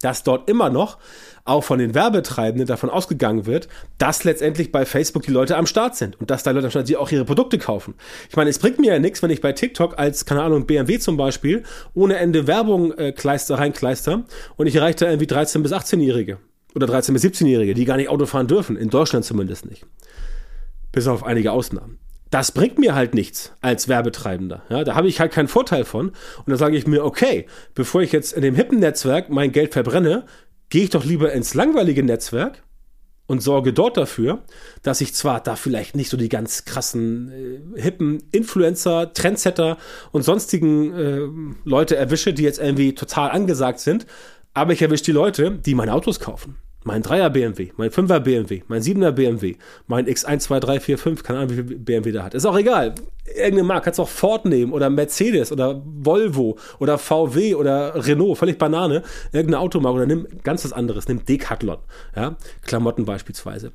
dass 0.00 0.22
dort 0.22 0.48
immer 0.48 0.70
noch 0.70 0.98
auch 1.44 1.64
von 1.64 1.78
den 1.78 1.94
Werbetreibenden 1.94 2.66
davon 2.66 2.90
ausgegangen 2.90 3.46
wird, 3.46 3.68
dass 3.98 4.24
letztendlich 4.24 4.72
bei 4.72 4.86
Facebook 4.86 5.22
die 5.22 5.32
Leute 5.32 5.56
am 5.56 5.66
Start 5.66 5.96
sind 5.96 6.20
und 6.20 6.30
dass 6.30 6.42
da 6.42 6.52
Leute 6.52 6.66
am 6.66 6.70
Start 6.70 6.86
sind, 6.86 6.94
die 6.94 6.96
auch 6.96 7.10
ihre 7.10 7.24
Produkte 7.24 7.58
kaufen. 7.58 7.94
Ich 8.28 8.36
meine, 8.36 8.50
es 8.50 8.58
bringt 8.58 8.78
mir 8.78 8.92
ja 8.92 8.98
nichts, 8.98 9.22
wenn 9.22 9.30
ich 9.30 9.40
bei 9.40 9.52
TikTok 9.52 9.98
als, 9.98 10.24
keine 10.24 10.42
Ahnung, 10.42 10.66
BMW 10.66 10.98
zum 10.98 11.16
Beispiel, 11.16 11.64
ohne 11.94 12.16
Ende 12.16 12.46
Werbung 12.46 12.92
äh, 12.92 13.12
kleister, 13.12 13.58
reinkleister 13.58 14.24
und 14.56 14.66
ich 14.66 14.76
erreiche 14.76 14.98
da 14.98 15.10
irgendwie 15.10 15.26
13- 15.26 15.62
bis 15.62 15.72
18-Jährige 15.72 16.38
oder 16.74 16.86
13- 16.86 17.12
bis 17.12 17.24
17-Jährige, 17.24 17.74
die 17.74 17.84
gar 17.84 17.96
nicht 17.96 18.08
Auto 18.08 18.26
fahren 18.26 18.46
dürfen, 18.46 18.76
in 18.76 18.90
Deutschland 18.90 19.24
zumindest 19.24 19.66
nicht. 19.66 19.84
Bis 20.92 21.06
auf 21.06 21.24
einige 21.24 21.52
Ausnahmen. 21.52 21.98
Das 22.30 22.52
bringt 22.52 22.78
mir 22.78 22.94
halt 22.94 23.14
nichts 23.14 23.52
als 23.60 23.88
Werbetreibender. 23.88 24.62
Ja, 24.68 24.84
da 24.84 24.94
habe 24.94 25.08
ich 25.08 25.18
halt 25.18 25.32
keinen 25.32 25.48
Vorteil 25.48 25.84
von. 25.84 26.08
Und 26.10 26.46
da 26.46 26.56
sage 26.56 26.76
ich 26.76 26.86
mir, 26.86 27.04
okay, 27.04 27.46
bevor 27.74 28.02
ich 28.02 28.12
jetzt 28.12 28.32
in 28.32 28.42
dem 28.42 28.54
hippen 28.54 28.78
Netzwerk 28.78 29.30
mein 29.30 29.50
Geld 29.50 29.72
verbrenne, 29.72 30.24
gehe 30.68 30.84
ich 30.84 30.90
doch 30.90 31.04
lieber 31.04 31.32
ins 31.32 31.54
langweilige 31.54 32.04
Netzwerk 32.04 32.62
und 33.26 33.42
sorge 33.42 33.72
dort 33.72 33.96
dafür, 33.96 34.42
dass 34.82 35.00
ich 35.00 35.14
zwar 35.14 35.40
da 35.40 35.56
vielleicht 35.56 35.96
nicht 35.96 36.08
so 36.08 36.16
die 36.16 36.28
ganz 36.28 36.64
krassen, 36.64 37.72
äh, 37.76 37.80
hippen 37.80 38.22
Influencer, 38.32 39.12
Trendsetter 39.12 39.76
und 40.12 40.22
sonstigen 40.22 40.94
äh, 40.94 41.28
Leute 41.64 41.96
erwische, 41.96 42.32
die 42.32 42.44
jetzt 42.44 42.60
irgendwie 42.60 42.94
total 42.94 43.30
angesagt 43.30 43.80
sind, 43.80 44.06
aber 44.54 44.72
ich 44.72 44.82
erwische 44.82 45.04
die 45.04 45.12
Leute, 45.12 45.52
die 45.52 45.74
meine 45.74 45.94
Autos 45.94 46.20
kaufen 46.20 46.56
mein 46.84 47.02
3er 47.02 47.28
BMW, 47.28 47.72
mein 47.76 47.90
5er 47.90 48.20
BMW, 48.20 48.62
mein 48.68 48.80
7er 48.80 49.12
BMW, 49.12 49.56
mein 49.86 50.06
X1, 50.06 50.38
2, 50.38 50.60
3, 50.60 50.80
4, 50.80 50.98
5, 50.98 51.22
keine 51.22 51.38
Ahnung, 51.40 51.50
wie 51.50 51.54
viel 51.62 51.78
BMW 51.78 52.12
der 52.12 52.24
hat. 52.24 52.34
Ist 52.34 52.46
auch 52.46 52.58
egal. 52.58 52.94
Irgendeine 53.26 53.64
Marke, 53.64 53.84
kannst 53.84 54.00
auch 54.00 54.08
Ford 54.08 54.46
nehmen 54.46 54.72
oder 54.72 54.90
Mercedes 54.90 55.52
oder 55.52 55.82
Volvo 55.84 56.58
oder 56.78 56.98
VW 56.98 57.54
oder 57.54 58.06
Renault, 58.06 58.38
völlig 58.38 58.58
Banane. 58.58 59.02
Irgendeine 59.32 59.60
Automarke 59.60 59.96
oder 59.96 60.06
nimm 60.06 60.26
ganz 60.42 60.64
was 60.64 60.72
anderes, 60.72 61.06
nimm 61.06 61.24
Decathlon, 61.24 61.78
ja, 62.16 62.36
Klamotten 62.62 63.04
beispielsweise. 63.04 63.72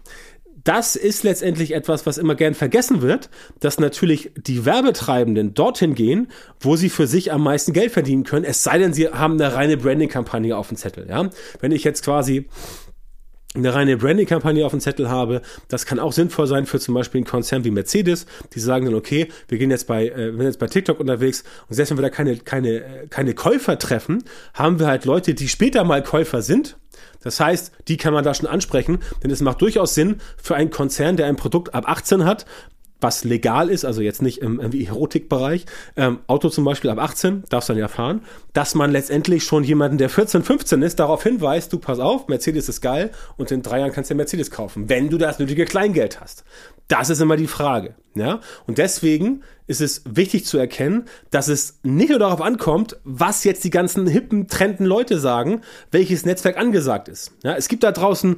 Das 0.66 0.96
ist 0.96 1.22
letztendlich 1.22 1.76
etwas, 1.76 2.08
was 2.08 2.18
immer 2.18 2.34
gern 2.34 2.56
vergessen 2.56 3.04
wird, 3.04 3.30
dass 3.60 3.80
natürlich 3.80 4.32
die 4.36 4.66
Werbetreibenden 4.66 5.54
dorthin 5.54 5.94
gehen, 5.94 6.30
wo 6.60 6.76
sie 6.76 6.90
für 6.90 7.06
sich 7.06 7.32
am 7.32 7.44
meisten 7.44 7.72
Geld 7.72 7.92
verdienen 7.92 8.24
können, 8.24 8.46
es 8.46 8.64
sei 8.64 8.80
denn, 8.80 8.92
sie 8.92 9.10
haben 9.10 9.34
eine 9.40 9.54
reine 9.54 9.78
Branding-Kampagne 9.78 10.58
auf 10.58 10.70
dem 10.70 10.78
Zettel, 10.78 11.08
ja. 11.08 11.30
Wenn 11.60 11.72
ich 11.72 11.84
jetzt 11.84 12.04
quasi 12.04 12.48
eine 13.56 13.74
reine 13.74 13.98
Branding-Kampagne 13.98 14.66
auf 14.66 14.72
dem 14.72 14.80
Zettel 14.80 15.10
habe. 15.10 15.42
Das 15.68 15.86
kann 15.86 16.00
auch 16.00 16.12
sinnvoll 16.12 16.48
sein 16.48 16.66
für 16.66 16.80
zum 16.80 16.94
Beispiel 16.94 17.20
einen 17.20 17.26
Konzern 17.26 17.64
wie 17.64 17.72
Mercedes. 17.72 18.26
Die 18.54 18.60
sagen 18.60 18.86
dann, 18.86 18.96
okay, 18.96 19.30
wir 19.48 19.58
gehen 19.58 19.72
jetzt 19.72 19.88
bei, 19.88 20.08
äh, 20.08 20.38
wir 20.38 20.46
jetzt 20.46 20.60
bei 20.60 20.68
TikTok 20.68 21.00
unterwegs 21.00 21.44
und 21.70 21.76
selbst 21.76 21.92
wenn 21.92 21.98
wir 21.98 22.04
da 22.04 22.10
keine, 22.10 22.38
keine, 22.38 22.70
äh, 22.70 23.08
keine 23.10 23.34
Käufer 23.34 23.80
treffen, 23.80 24.24
haben 24.54 24.80
wir 24.80 24.88
halt 24.88 25.06
Leute, 25.06 25.34
die 25.34 25.48
später 25.48 25.84
mal 25.84 26.04
Käufer 26.04 26.42
sind. 26.42 26.78
Das 27.22 27.40
heißt, 27.40 27.72
die 27.88 27.98
kann 27.98 28.14
man 28.14 28.24
da 28.24 28.34
schon 28.36 28.48
ansprechen, 28.48 29.00
denn 29.24 29.32
es 29.32 29.42
macht 29.42 29.62
durchaus 29.62 29.96
Sinn 29.96 30.18
für 30.42 30.56
einen 30.56 30.70
Konzern, 30.70 31.18
der 31.18 31.26
ein 31.26 31.36
Produkt 31.36 31.74
ab 31.74 31.90
18 31.90 32.24
hat, 32.24 32.46
was 33.06 33.24
legal 33.24 33.70
ist, 33.70 33.86
also 33.86 34.02
jetzt 34.02 34.24
nicht 34.24 34.40
im, 34.40 34.60
im 34.60 34.74
Erotikbereich, 34.74 35.68
ähm, 35.96 36.22
Auto 36.26 36.50
zum 36.50 36.66
Beispiel 36.66 36.90
ab 36.90 36.98
18, 36.98 37.44
darfst 37.50 37.70
dann 37.70 37.78
ja 37.78 37.88
fahren, 37.88 38.22
dass 38.54 38.74
man 38.74 38.90
letztendlich 38.92 39.44
schon 39.44 39.64
jemanden, 39.64 40.00
der 40.00 40.10
14, 40.10 40.42
15 40.42 40.82
ist, 40.82 41.00
darauf 41.00 41.22
hinweist, 41.22 41.72
du 41.72 41.78
pass 41.78 42.00
auf, 42.00 42.28
Mercedes 42.28 42.68
ist 42.68 42.82
geil 42.82 43.12
und 43.38 43.52
in 43.52 43.62
drei 43.62 43.80
Jahren 43.80 43.92
kannst 43.92 44.10
du 44.10 44.16
Mercedes 44.16 44.50
kaufen, 44.50 44.90
wenn 44.90 45.12
du 45.12 45.20
das 45.20 45.38
nötige 45.38 45.66
Kleingeld 45.66 46.20
hast. 46.20 46.44
Das 46.88 47.12
ist 47.12 47.22
immer 47.22 47.38
die 47.38 47.48
Frage. 47.48 47.94
Ja? 48.16 48.40
Und 48.66 48.80
deswegen 48.80 49.44
ist 49.68 49.82
es 49.82 50.02
wichtig 50.06 50.46
zu 50.46 50.58
erkennen, 50.58 51.06
dass 51.30 51.48
es 51.48 51.80
nicht 51.84 52.10
nur 52.10 52.20
darauf 52.20 52.42
ankommt, 52.42 52.98
was 53.04 53.44
jetzt 53.44 53.64
die 53.64 53.72
ganzen 53.72 54.08
hippen, 54.08 54.48
trenden 54.48 54.86
Leute 54.86 55.20
sagen, 55.20 55.62
welches 55.92 56.26
Netzwerk 56.26 56.58
angesagt 56.58 57.08
ist. 57.08 57.34
Ja? 57.44 57.56
Es 57.56 57.68
gibt 57.68 57.84
da 57.84 57.92
draußen 57.92 58.38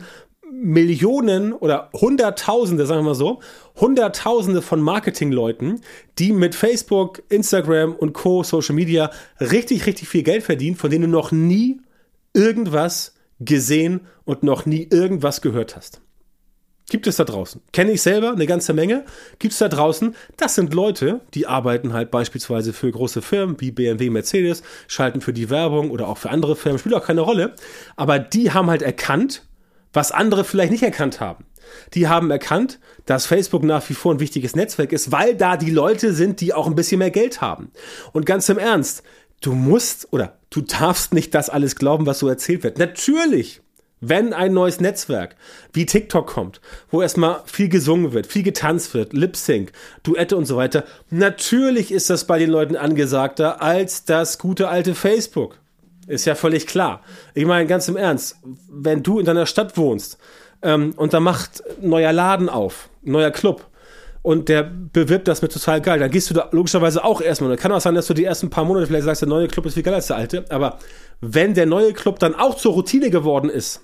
Millionen 0.52 1.54
oder 1.54 1.90
Hunderttausende, 1.94 2.86
sagen 2.86 3.02
wir 3.02 3.10
mal 3.10 3.16
so, 3.16 3.40
Hunderttausende 3.76 4.62
von 4.62 4.82
Marketingleuten, 4.82 5.82
die 6.20 6.32
mit 6.32 6.56
Facebook, 6.56 7.22
Instagram 7.30 7.94
und 7.94 8.14
Co. 8.14 8.44
Social 8.44 8.76
Media 8.76 9.12
richtig, 9.40 9.86
richtig 9.86 10.08
viel 10.08 10.24
Geld 10.24 10.44
verdienen, 10.44 10.76
von 10.76 10.90
denen 10.90 11.12
du 11.12 11.18
noch 11.18 11.32
nie 11.32 11.82
irgendwas 12.34 13.16
gesehen 13.40 14.02
und 14.26 14.44
noch 14.44 14.66
nie 14.66 14.88
irgendwas 14.90 15.42
gehört 15.42 15.76
hast. 15.76 16.02
Gibt 16.90 17.06
es 17.06 17.18
da 17.18 17.26
draußen. 17.26 17.62
Kenne 17.74 17.92
ich 17.92 18.02
selber 18.02 18.32
eine 18.32 18.48
ganze 18.48 18.74
Menge. 18.74 19.04
Gibt 19.40 19.52
es 19.52 19.60
da 19.60 19.68
draußen. 19.68 20.16
Das 20.38 20.56
sind 20.56 20.74
Leute, 20.74 21.20
die 21.34 21.46
arbeiten 21.46 21.92
halt 21.92 22.12
beispielsweise 22.12 22.72
für 22.72 22.90
große 22.90 23.22
Firmen 23.22 23.60
wie 23.60 23.72
BMW, 23.72 24.10
Mercedes, 24.10 24.64
schalten 24.88 25.20
für 25.20 25.34
die 25.34 25.50
Werbung 25.50 25.92
oder 25.92 26.08
auch 26.08 26.18
für 26.18 26.30
andere 26.30 26.56
Firmen, 26.56 26.80
spielt 26.80 26.96
auch 26.96 27.06
keine 27.06 27.22
Rolle. 27.22 27.56
Aber 27.98 28.20
die 28.20 28.52
haben 28.52 28.70
halt 28.70 28.84
erkannt, 28.84 29.47
was 29.98 30.12
andere 30.12 30.44
vielleicht 30.44 30.72
nicht 30.72 30.84
erkannt 30.84 31.20
haben. 31.20 31.46
Die 31.96 32.08
haben 32.08 32.30
erkannt, 32.30 32.80
dass 33.06 33.26
Facebook 33.26 33.64
nach 33.64 33.90
wie 33.90 33.96
vor 33.96 34.14
ein 34.14 34.20
wichtiges 34.20 34.56
Netzwerk 34.56 34.94
ist, 34.94 35.12
weil 35.12 35.36
da 35.36 35.58
die 35.58 35.72
Leute 35.72 36.14
sind, 36.14 36.40
die 36.40 36.54
auch 36.54 36.68
ein 36.68 36.76
bisschen 36.76 37.00
mehr 37.00 37.10
Geld 37.10 37.42
haben. 37.42 37.72
Und 38.14 38.28
ganz 38.28 38.48
im 38.48 38.60
Ernst, 38.60 39.02
du 39.42 39.54
musst 39.54 40.08
oder 40.14 40.38
du 40.52 40.62
darfst 40.62 41.16
nicht 41.16 41.34
das 41.34 41.50
alles 41.50 41.76
glauben, 41.76 42.06
was 42.06 42.20
so 42.20 42.30
erzählt 42.30 42.64
wird. 42.64 42.78
Natürlich, 42.78 43.62
wenn 44.00 44.34
ein 44.34 44.54
neues 44.54 44.80
Netzwerk 44.80 45.36
wie 45.74 45.88
TikTok 45.88 46.28
kommt, 46.28 46.62
wo 46.92 47.02
erstmal 47.02 47.42
viel 47.46 47.68
gesungen 47.68 48.14
wird, 48.14 48.28
viel 48.28 48.44
getanzt 48.44 48.94
wird, 48.94 49.14
Lip 49.14 49.36
Sync, 49.36 49.72
Duette 50.04 50.38
und 50.38 50.46
so 50.46 50.58
weiter, 50.58 50.84
natürlich 51.10 51.92
ist 51.92 52.12
das 52.12 52.28
bei 52.28 52.38
den 52.38 52.52
Leuten 52.52 52.76
angesagter 52.76 53.64
als 53.64 54.06
das 54.06 54.38
gute 54.38 54.70
alte 54.70 54.94
Facebook. 54.94 55.58
Ist 56.08 56.26
ja 56.26 56.36
völlig 56.36 56.68
klar. 56.68 57.02
Ich 57.34 57.46
meine, 57.46 57.68
ganz 57.68 57.88
im 57.90 57.98
Ernst, 57.98 58.38
wenn 58.70 59.04
du 59.04 59.20
in 59.20 59.26
deiner 59.26 59.46
Stadt 59.46 59.78
wohnst 59.78 60.18
ähm, 60.62 60.94
und 60.96 61.14
da 61.14 61.20
macht 61.20 61.62
ein 61.82 61.90
neuer 61.90 62.14
Laden 62.14 62.50
auf, 62.50 62.90
ein 63.06 63.12
neuer 63.12 63.32
Club 63.32 63.66
und 64.22 64.50
der 64.50 64.64
bewirbt 64.64 65.28
das 65.28 65.42
mit 65.42 65.52
total 65.52 65.82
geil, 65.82 66.00
dann 66.00 66.12
gehst 66.12 66.30
du 66.30 66.34
da 66.34 66.50
logischerweise 66.52 67.04
auch 67.04 67.22
erstmal. 67.22 67.52
Und 67.52 67.60
kann 67.60 67.72
auch 67.72 67.82
sein, 67.82 67.96
dass 67.96 68.08
du 68.08 68.14
die 68.14 68.26
ersten 68.26 68.50
paar 68.50 68.66
Monate 68.66 68.88
vielleicht 68.88 69.06
sagst, 69.06 69.22
der 69.22 69.30
neue 69.30 69.48
Club 69.48 69.66
ist 69.66 69.76
viel 69.76 69.84
geiler 69.84 69.98
als 69.98 70.08
der 70.08 70.16
alte. 70.16 70.46
Aber 70.50 70.80
wenn 71.22 71.54
der 71.54 71.66
neue 71.66 71.94
Club 71.94 72.20
dann 72.20 72.36
auch 72.36 72.56
zur 72.56 72.74
Routine 72.74 73.10
geworden 73.10 73.50
ist, 73.50 73.82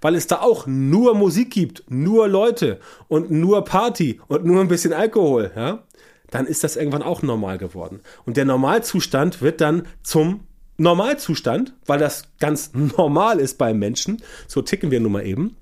weil 0.00 0.14
es 0.14 0.26
da 0.26 0.40
auch 0.40 0.66
nur 0.66 1.14
Musik 1.14 1.50
gibt, 1.50 1.84
nur 1.88 2.28
Leute 2.28 2.78
und 3.08 3.30
nur 3.30 3.64
Party 3.64 4.20
und 4.28 4.44
nur 4.44 4.60
ein 4.60 4.68
bisschen 4.68 4.92
Alkohol, 4.92 5.50
ja, 5.54 5.84
dann 6.30 6.46
ist 6.46 6.64
das 6.64 6.76
irgendwann 6.76 7.02
auch 7.02 7.22
normal 7.22 7.58
geworden. 7.58 8.00
Und 8.26 8.36
der 8.36 8.44
Normalzustand 8.44 9.42
wird 9.42 9.60
dann 9.60 9.86
zum 10.02 10.40
Normalzustand, 10.76 11.74
weil 11.86 11.98
das 11.98 12.24
ganz 12.40 12.72
normal 12.74 13.40
ist 13.40 13.58
beim 13.58 13.78
Menschen. 13.78 14.22
So 14.48 14.62
ticken 14.62 14.90
wir 14.90 15.00
nun 15.00 15.12
mal 15.12 15.26
eben. 15.26 15.56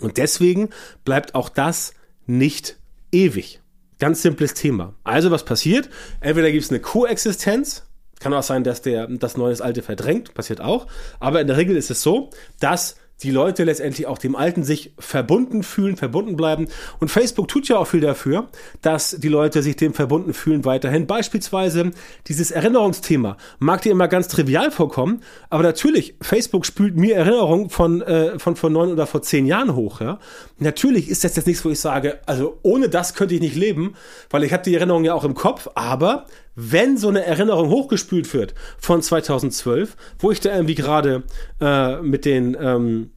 Und 0.00 0.16
deswegen 0.16 0.70
bleibt 1.04 1.34
auch 1.34 1.48
das 1.48 1.92
nicht 2.26 2.76
ewig. 3.10 3.60
Ganz 3.98 4.22
simples 4.22 4.54
Thema. 4.54 4.94
Also 5.02 5.30
was 5.30 5.44
passiert? 5.44 5.88
Entweder 6.20 6.52
gibt 6.52 6.64
es 6.64 6.70
eine 6.70 6.80
Koexistenz. 6.80 7.84
Kann 8.20 8.32
auch 8.32 8.42
sein, 8.42 8.64
dass 8.64 8.82
der 8.82 9.08
das 9.08 9.36
Neue 9.36 9.60
Alte 9.60 9.82
verdrängt. 9.82 10.34
Passiert 10.34 10.60
auch. 10.60 10.86
Aber 11.18 11.40
in 11.40 11.46
der 11.46 11.56
Regel 11.56 11.76
ist 11.76 11.90
es 11.90 12.02
so, 12.02 12.30
dass 12.60 12.96
die 13.22 13.30
Leute 13.30 13.64
letztendlich 13.64 14.06
auch 14.06 14.18
dem 14.18 14.36
Alten 14.36 14.62
sich 14.62 14.92
verbunden 14.98 15.62
fühlen, 15.62 15.96
verbunden 15.96 16.36
bleiben. 16.36 16.68
Und 17.00 17.10
Facebook 17.10 17.48
tut 17.48 17.68
ja 17.68 17.78
auch 17.78 17.86
viel 17.86 18.00
dafür, 18.00 18.48
dass 18.82 19.16
die 19.18 19.28
Leute 19.28 19.62
sich 19.62 19.76
dem 19.76 19.94
verbunden 19.94 20.32
fühlen 20.34 20.64
weiterhin. 20.64 21.06
Beispielsweise 21.06 21.90
dieses 22.26 22.50
Erinnerungsthema 22.50 23.36
mag 23.58 23.82
dir 23.82 23.92
immer 23.92 24.08
ganz 24.08 24.28
trivial 24.28 24.70
vorkommen, 24.70 25.22
aber 25.50 25.62
natürlich, 25.62 26.14
Facebook 26.20 26.64
spült 26.66 26.96
mir 26.96 27.16
Erinnerungen 27.16 27.70
von, 27.70 28.02
äh, 28.02 28.38
von 28.38 28.56
vor 28.56 28.70
neun 28.70 28.92
oder 28.92 29.06
vor 29.06 29.22
zehn 29.22 29.46
Jahren 29.46 29.74
hoch. 29.74 30.00
Ja? 30.00 30.18
Natürlich 30.58 31.08
ist 31.08 31.24
das 31.24 31.36
jetzt 31.36 31.46
nichts, 31.46 31.64
wo 31.64 31.70
ich 31.70 31.80
sage, 31.80 32.18
also 32.26 32.58
ohne 32.62 32.88
das 32.88 33.14
könnte 33.14 33.34
ich 33.34 33.40
nicht 33.40 33.56
leben, 33.56 33.94
weil 34.30 34.44
ich 34.44 34.52
habe 34.52 34.62
die 34.62 34.74
Erinnerung 34.74 35.04
ja 35.04 35.14
auch 35.14 35.24
im 35.24 35.34
Kopf, 35.34 35.68
aber 35.74 36.26
wenn 36.60 36.96
so 36.96 37.08
eine 37.08 37.24
Erinnerung 37.24 37.68
hochgespült 37.68 38.34
wird 38.34 38.52
von 38.78 39.00
2012, 39.00 39.96
wo 40.18 40.32
ich 40.32 40.40
da 40.40 40.52
irgendwie 40.52 40.74
gerade 40.74 41.22
äh, 41.60 42.02
mit 42.02 42.24
den 42.24 42.56
ähm, 42.60 43.10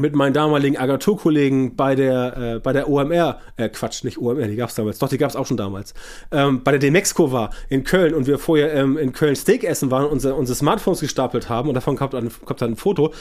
mit 0.00 0.14
meinen 0.14 0.32
damaligen 0.32 0.76
Agenturkollegen 0.76 1.76
bei 1.76 1.94
der 1.94 2.36
äh, 2.36 2.58
bei 2.58 2.72
der 2.72 2.88
OMR, 2.88 3.40
äh, 3.56 3.68
Quatsch, 3.68 4.04
nicht 4.04 4.18
OMR, 4.18 4.46
die 4.46 4.56
gab's 4.56 4.74
damals, 4.74 4.98
doch, 4.98 5.08
die 5.08 5.18
gab's 5.18 5.36
auch 5.36 5.46
schon 5.46 5.56
damals, 5.56 5.94
ähm, 6.30 6.62
bei 6.62 6.72
der 6.72 6.80
Demexco 6.80 7.32
war 7.32 7.50
in 7.68 7.84
Köln 7.84 8.14
und 8.14 8.26
wir 8.26 8.38
vorher 8.38 8.72
ähm, 8.74 8.96
in 8.98 9.12
Köln 9.12 9.36
Steak 9.36 9.64
essen 9.64 9.90
waren 9.90 10.04
und 10.04 10.12
unsere, 10.12 10.34
unsere 10.34 10.56
Smartphones 10.56 11.00
gestapelt 11.00 11.48
haben 11.48 11.68
und 11.68 11.74
davon 11.74 11.96
kommt, 11.96 12.14
ein, 12.14 12.30
kommt 12.44 12.60
dann 12.62 12.72
ein 12.72 12.76
Foto. 12.76 13.12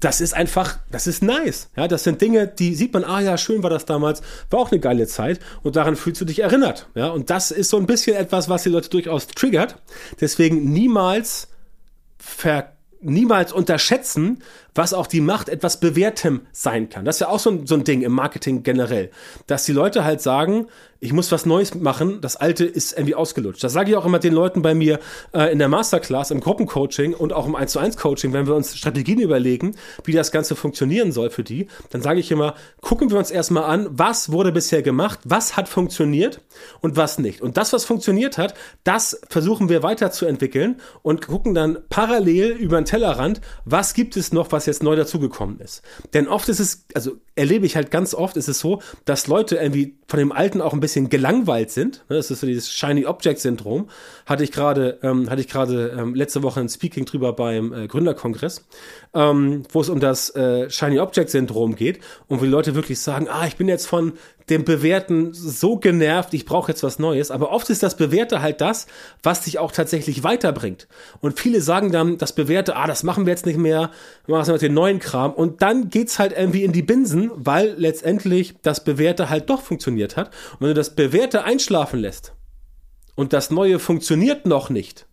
Das 0.00 0.20
ist 0.20 0.34
einfach, 0.34 0.78
das 0.90 1.06
ist 1.06 1.22
nice. 1.22 1.70
Ja, 1.76 1.86
das 1.86 2.04
sind 2.04 2.20
Dinge, 2.20 2.48
die 2.48 2.74
sieht 2.74 2.92
man, 2.92 3.04
ah 3.04 3.20
ja, 3.20 3.38
schön 3.38 3.62
war 3.62 3.70
das 3.70 3.84
damals, 3.84 4.22
war 4.50 4.60
auch 4.60 4.72
eine 4.72 4.80
geile 4.80 5.06
Zeit 5.06 5.40
und 5.62 5.76
daran 5.76 5.96
fühlst 5.96 6.20
du 6.20 6.24
dich 6.24 6.40
erinnert. 6.40 6.88
Ja, 6.94 7.08
und 7.08 7.30
das 7.30 7.50
ist 7.50 7.70
so 7.70 7.76
ein 7.76 7.86
bisschen 7.86 8.16
etwas, 8.16 8.48
was 8.48 8.64
die 8.64 8.68
Leute 8.68 8.90
durchaus 8.90 9.28
triggert. 9.28 9.76
Deswegen 10.20 10.72
niemals 10.72 11.48
ver 12.18 12.72
niemals 13.02 13.52
unterschätzen, 13.52 14.42
was 14.74 14.94
auch 14.94 15.06
die 15.06 15.20
Macht 15.20 15.48
etwas 15.48 15.80
Bewährtem 15.80 16.42
sein 16.52 16.88
kann. 16.88 17.04
Das 17.04 17.16
ist 17.16 17.20
ja 17.20 17.28
auch 17.28 17.38
so 17.38 17.50
ein, 17.50 17.66
so 17.66 17.74
ein 17.74 17.84
Ding 17.84 18.02
im 18.02 18.12
Marketing 18.12 18.62
generell, 18.62 19.10
dass 19.46 19.64
die 19.64 19.72
Leute 19.72 20.04
halt 20.04 20.20
sagen, 20.20 20.66
ich 21.02 21.12
muss 21.12 21.32
was 21.32 21.46
Neues 21.46 21.74
machen, 21.74 22.20
das 22.20 22.36
Alte 22.36 22.64
ist 22.64 22.92
irgendwie 22.92 23.16
ausgelutscht. 23.16 23.64
Das 23.64 23.72
sage 23.72 23.90
ich 23.90 23.96
auch 23.96 24.06
immer 24.06 24.20
den 24.20 24.32
Leuten 24.32 24.62
bei 24.62 24.72
mir 24.72 25.00
äh, 25.34 25.50
in 25.52 25.58
der 25.58 25.66
Masterclass, 25.66 26.30
im 26.30 26.38
Gruppencoaching 26.38 27.12
und 27.12 27.32
auch 27.32 27.44
im 27.44 27.56
1 27.56 27.72
zu 27.72 27.80
1 27.80 27.96
Coaching, 27.96 28.32
wenn 28.32 28.46
wir 28.46 28.54
uns 28.54 28.76
Strategien 28.76 29.18
überlegen, 29.18 29.74
wie 30.04 30.12
das 30.12 30.30
Ganze 30.30 30.54
funktionieren 30.54 31.10
soll 31.10 31.30
für 31.30 31.42
die, 31.42 31.66
dann 31.90 32.02
sage 32.02 32.20
ich 32.20 32.30
immer, 32.30 32.54
gucken 32.80 33.10
wir 33.10 33.18
uns 33.18 33.32
erstmal 33.32 33.64
an, 33.64 33.88
was 33.90 34.30
wurde 34.30 34.52
bisher 34.52 34.82
gemacht, 34.82 35.18
was 35.24 35.56
hat 35.56 35.68
funktioniert 35.68 36.40
und 36.82 36.96
was 36.96 37.18
nicht. 37.18 37.40
Und 37.40 37.56
das, 37.56 37.72
was 37.72 37.84
funktioniert 37.84 38.38
hat, 38.38 38.54
das 38.84 39.20
versuchen 39.28 39.68
wir 39.68 39.82
weiterzuentwickeln 39.82 40.80
und 41.02 41.26
gucken 41.26 41.52
dann 41.52 41.78
parallel 41.88 42.52
über 42.52 42.80
den 42.80 42.84
Tellerrand, 42.84 43.40
was 43.64 43.94
gibt 43.94 44.16
es 44.16 44.32
noch, 44.32 44.52
was 44.52 44.66
jetzt 44.66 44.84
neu 44.84 44.94
dazugekommen 44.94 45.58
ist. 45.58 45.82
Denn 46.14 46.28
oft 46.28 46.48
ist 46.48 46.60
es, 46.60 46.84
also 46.94 47.16
erlebe 47.34 47.66
ich 47.66 47.74
halt 47.74 47.90
ganz 47.90 48.14
oft, 48.14 48.36
ist 48.36 48.48
es 48.48 48.60
so, 48.60 48.80
dass 49.04 49.26
Leute 49.26 49.56
irgendwie 49.56 49.96
von 50.06 50.20
dem 50.20 50.30
Alten 50.30 50.60
auch 50.60 50.74
ein 50.74 50.80
bisschen 50.80 50.91
gelangweilt 50.94 51.70
sind. 51.70 52.04
Ne, 52.08 52.16
das 52.16 52.30
ist 52.30 52.40
so 52.40 52.46
dieses 52.46 52.70
Shiny 52.70 53.06
Object 53.06 53.40
Syndrom. 53.40 53.88
Hatte 54.26 54.44
ich 54.44 54.52
gerade, 54.52 54.98
ähm, 55.02 55.30
hatte 55.30 55.40
ich 55.40 55.48
gerade 55.48 55.94
ähm, 55.98 56.14
letzte 56.14 56.42
Woche 56.42 56.60
ein 56.60 56.68
Speaking 56.68 57.04
drüber 57.04 57.32
beim 57.32 57.72
äh, 57.72 57.86
Gründerkongress, 57.86 58.66
ähm, 59.14 59.64
wo 59.70 59.80
es 59.80 59.88
um 59.88 60.00
das 60.00 60.34
äh, 60.34 60.70
Shiny 60.70 60.98
Object 61.00 61.30
Syndrom 61.30 61.74
geht 61.74 62.00
und 62.28 62.40
wo 62.40 62.44
die 62.44 62.50
Leute 62.50 62.74
wirklich 62.74 63.00
sagen, 63.00 63.28
ah, 63.28 63.46
ich 63.46 63.56
bin 63.56 63.68
jetzt 63.68 63.86
von 63.86 64.12
dem 64.50 64.64
Bewerten 64.64 65.32
so 65.32 65.76
genervt, 65.76 66.34
ich 66.34 66.44
brauche 66.44 66.70
jetzt 66.72 66.82
was 66.82 66.98
Neues. 66.98 67.30
Aber 67.30 67.50
oft 67.50 67.70
ist 67.70 67.82
das 67.82 67.96
Bewährte 67.96 68.42
halt 68.42 68.60
das, 68.60 68.86
was 69.22 69.42
dich 69.42 69.58
auch 69.58 69.72
tatsächlich 69.72 70.24
weiterbringt. 70.24 70.88
Und 71.20 71.38
viele 71.38 71.60
sagen 71.60 71.92
dann, 71.92 72.18
das 72.18 72.34
Bewährte, 72.34 72.76
ah, 72.76 72.86
das 72.86 73.02
machen 73.02 73.26
wir 73.26 73.32
jetzt 73.32 73.46
nicht 73.46 73.58
mehr, 73.58 73.90
wir 74.26 74.36
machen 74.36 74.50
jetzt 74.50 74.62
den 74.62 74.74
neuen 74.74 74.98
Kram. 74.98 75.32
Und 75.32 75.62
dann 75.62 75.88
geht's 75.88 76.18
halt 76.18 76.32
irgendwie 76.32 76.64
in 76.64 76.72
die 76.72 76.82
Binsen, 76.82 77.30
weil 77.34 77.74
letztendlich 77.76 78.56
das 78.62 78.84
Bewährte 78.84 79.30
halt 79.30 79.50
doch 79.50 79.62
funktioniert 79.62 80.16
hat. 80.16 80.28
Und 80.54 80.60
wenn 80.60 80.68
du 80.68 80.74
das 80.74 80.94
Bewährte 80.94 81.44
einschlafen 81.44 82.00
lässt 82.00 82.34
und 83.14 83.32
das 83.32 83.50
Neue 83.50 83.78
funktioniert 83.78 84.46
noch 84.46 84.70
nicht, 84.70 85.06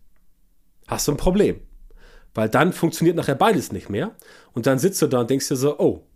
hast 0.86 1.08
du 1.08 1.12
ein 1.12 1.16
Problem. 1.16 1.60
Weil 2.34 2.48
dann 2.48 2.72
funktioniert 2.72 3.16
nachher 3.16 3.34
beides 3.34 3.72
nicht 3.72 3.90
mehr. 3.90 4.14
Und 4.52 4.66
dann 4.66 4.78
sitzt 4.78 5.02
du 5.02 5.06
da 5.06 5.20
und 5.20 5.30
denkst 5.30 5.48
dir 5.48 5.56
so, 5.56 5.78
oh, 5.78 6.06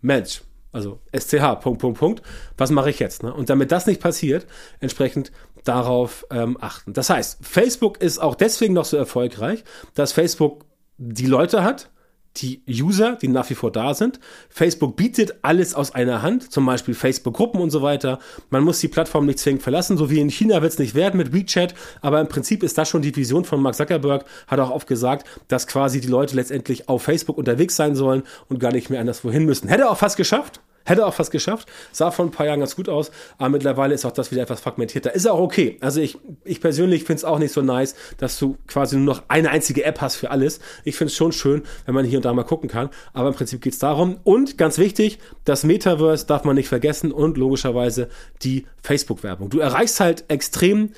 Mensch, 0.00 0.42
also 0.74 1.00
SCH, 1.16 1.60
Punkt, 1.60 1.80
Punkt, 1.80 1.98
Punkt. 1.98 2.22
Was 2.56 2.70
mache 2.70 2.90
ich 2.90 2.98
jetzt? 2.98 3.22
Ne? 3.22 3.32
Und 3.32 3.48
damit 3.48 3.70
das 3.72 3.86
nicht 3.86 4.00
passiert, 4.00 4.46
entsprechend 4.80 5.30
darauf 5.62 6.26
ähm, 6.30 6.58
achten. 6.60 6.92
Das 6.92 7.10
heißt, 7.10 7.38
Facebook 7.42 8.00
ist 8.00 8.18
auch 8.18 8.34
deswegen 8.34 8.74
noch 8.74 8.84
so 8.84 8.96
erfolgreich, 8.96 9.64
dass 9.94 10.12
Facebook 10.12 10.64
die 10.98 11.26
Leute 11.26 11.62
hat, 11.62 11.90
die 12.36 12.62
User, 12.68 13.16
die 13.20 13.28
nach 13.28 13.48
wie 13.50 13.54
vor 13.54 13.70
da 13.70 13.94
sind. 13.94 14.18
Facebook 14.48 14.96
bietet 14.96 15.36
alles 15.42 15.74
aus 15.74 15.94
einer 15.94 16.22
Hand, 16.22 16.52
zum 16.52 16.66
Beispiel 16.66 16.94
Facebook-Gruppen 16.94 17.60
und 17.60 17.70
so 17.70 17.82
weiter. 17.82 18.18
Man 18.50 18.64
muss 18.64 18.80
die 18.80 18.88
Plattform 18.88 19.26
nicht 19.26 19.38
zwingend 19.38 19.62
verlassen, 19.62 19.96
so 19.96 20.10
wie 20.10 20.20
in 20.20 20.30
China 20.30 20.60
wird 20.62 20.72
es 20.72 20.78
nicht 20.78 20.94
werden 20.94 21.16
mit 21.18 21.32
WeChat, 21.32 21.74
aber 22.00 22.20
im 22.20 22.28
Prinzip 22.28 22.62
ist 22.62 22.76
das 22.76 22.88
schon 22.88 23.02
die 23.02 23.14
Vision 23.14 23.44
von 23.44 23.62
Mark 23.62 23.76
Zuckerberg, 23.76 24.24
hat 24.46 24.60
auch 24.60 24.70
oft 24.70 24.88
gesagt, 24.88 25.26
dass 25.48 25.66
quasi 25.66 26.00
die 26.00 26.08
Leute 26.08 26.34
letztendlich 26.34 26.88
auf 26.88 27.02
Facebook 27.02 27.38
unterwegs 27.38 27.76
sein 27.76 27.94
sollen 27.94 28.24
und 28.48 28.58
gar 28.58 28.72
nicht 28.72 28.90
mehr 28.90 29.00
anderswohin 29.00 29.44
müssen. 29.44 29.68
Hätte 29.68 29.82
er 29.82 29.90
auch 29.90 29.98
fast 29.98 30.16
geschafft, 30.16 30.60
Hätte 30.84 31.06
auch 31.06 31.14
fast 31.14 31.30
geschafft. 31.30 31.68
Sah 31.92 32.10
vor 32.10 32.26
ein 32.26 32.30
paar 32.30 32.46
Jahren 32.46 32.60
ganz 32.60 32.76
gut 32.76 32.88
aus, 32.88 33.10
aber 33.38 33.48
mittlerweile 33.48 33.94
ist 33.94 34.04
auch 34.04 34.12
das 34.12 34.30
wieder 34.30 34.42
etwas 34.42 34.60
fragmentierter. 34.60 35.14
Ist 35.14 35.26
auch 35.26 35.40
okay. 35.40 35.78
Also 35.80 36.00
ich, 36.00 36.18
ich 36.44 36.60
persönlich 36.60 37.04
finde 37.04 37.18
es 37.18 37.24
auch 37.24 37.38
nicht 37.38 37.52
so 37.52 37.62
nice, 37.62 37.94
dass 38.18 38.38
du 38.38 38.56
quasi 38.66 38.96
nur 38.96 39.06
noch 39.06 39.22
eine 39.28 39.50
einzige 39.50 39.84
App 39.84 40.00
hast 40.00 40.16
für 40.16 40.30
alles. 40.30 40.60
Ich 40.84 40.96
finde 40.96 41.10
es 41.10 41.16
schon 41.16 41.32
schön, 41.32 41.62
wenn 41.86 41.94
man 41.94 42.04
hier 42.04 42.18
und 42.18 42.24
da 42.24 42.32
mal 42.32 42.44
gucken 42.44 42.68
kann. 42.68 42.90
Aber 43.12 43.28
im 43.28 43.34
Prinzip 43.34 43.62
geht 43.62 43.72
es 43.72 43.78
darum. 43.78 44.18
Und 44.24 44.58
ganz 44.58 44.78
wichtig, 44.78 45.18
das 45.44 45.64
Metaverse 45.64 46.26
darf 46.26 46.44
man 46.44 46.56
nicht 46.56 46.68
vergessen 46.68 47.12
und 47.12 47.38
logischerweise 47.38 48.08
die 48.42 48.66
Facebook-Werbung. 48.82 49.50
Du 49.50 49.60
erreichst 49.60 50.00
halt 50.00 50.24
extrem 50.28 50.90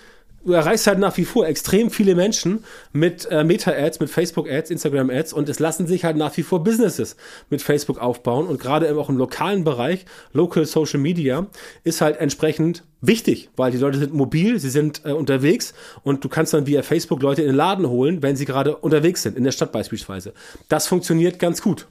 du 0.47 0.53
erreichst 0.53 0.87
halt 0.87 0.99
nach 0.99 1.17
wie 1.17 1.25
vor 1.25 1.47
extrem 1.47 1.91
viele 1.91 2.15
Menschen 2.15 2.65
mit 2.93 3.26
äh, 3.31 3.45
Meta-Ads, 3.45 4.00
mit 4.00 4.09
Facebook-Ads, 4.09 4.71
Instagram-Ads 4.71 5.33
und 5.33 5.49
es 5.49 5.59
lassen 5.59 5.87
sich 5.87 6.05
halt 6.05 6.17
nach 6.17 6.37
wie 6.37 6.43
vor 6.43 6.62
Businesses 6.62 7.17
mit 7.50 7.61
Facebook 7.61 7.99
aufbauen 7.99 8.47
und 8.47 8.61
gerade 8.61 8.97
auch 8.97 9.09
im 9.09 9.17
lokalen 9.17 9.65
Bereich, 9.65 10.07
Local 10.33 10.65
Social 10.65 11.00
Media, 11.00 11.47
ist 11.83 12.00
halt 12.00 12.19
entsprechend 12.19 12.85
wichtig, 13.00 13.50
weil 13.57 13.73
die 13.73 13.79
Leute 13.79 13.99
sind 13.99 14.15
mobil, 14.15 14.59
sie 14.61 14.71
sind 14.71 15.03
äh, 15.05 15.11
unterwegs 15.11 15.75
und 16.05 16.25
du 16.25 16.29
kannst 16.29 16.55
dann 16.55 16.67
via 16.67 16.83
Facebook 16.83 17.23
Leute 17.23 17.43
in 17.43 17.49
den 17.49 17.57
Laden 17.57 17.88
holen, 17.88 18.23
wenn 18.23 18.37
sie 18.37 18.45
gerade 18.45 18.76
unterwegs 18.76 19.23
sind, 19.23 19.37
in 19.37 19.45
der 19.45 19.53
Stadt 19.53 19.73
beispielsweise. 19.73 20.33
Das 20.69 20.87
funktioniert 20.87 21.38
ganz 21.41 21.61
gut. 21.61 21.88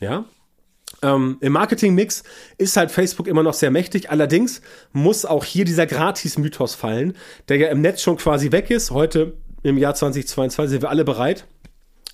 Ja, 0.00 0.24
ähm, 1.02 1.38
Im 1.40 1.52
Marketing-Mix 1.52 2.24
ist 2.56 2.76
halt 2.76 2.90
Facebook 2.90 3.28
immer 3.28 3.42
noch 3.42 3.54
sehr 3.54 3.70
mächtig. 3.70 4.10
Allerdings 4.10 4.60
muss 4.92 5.24
auch 5.24 5.44
hier 5.44 5.64
dieser 5.64 5.86
Gratis-Mythos 5.86 6.74
fallen, 6.74 7.14
der 7.48 7.58
ja 7.58 7.68
im 7.68 7.80
Netz 7.80 8.02
schon 8.02 8.16
quasi 8.16 8.52
weg 8.52 8.70
ist. 8.70 8.90
Heute 8.90 9.34
im 9.62 9.78
Jahr 9.78 9.94
2022 9.94 10.70
sind 10.70 10.82
wir 10.82 10.90
alle 10.90 11.04
bereit, 11.04 11.46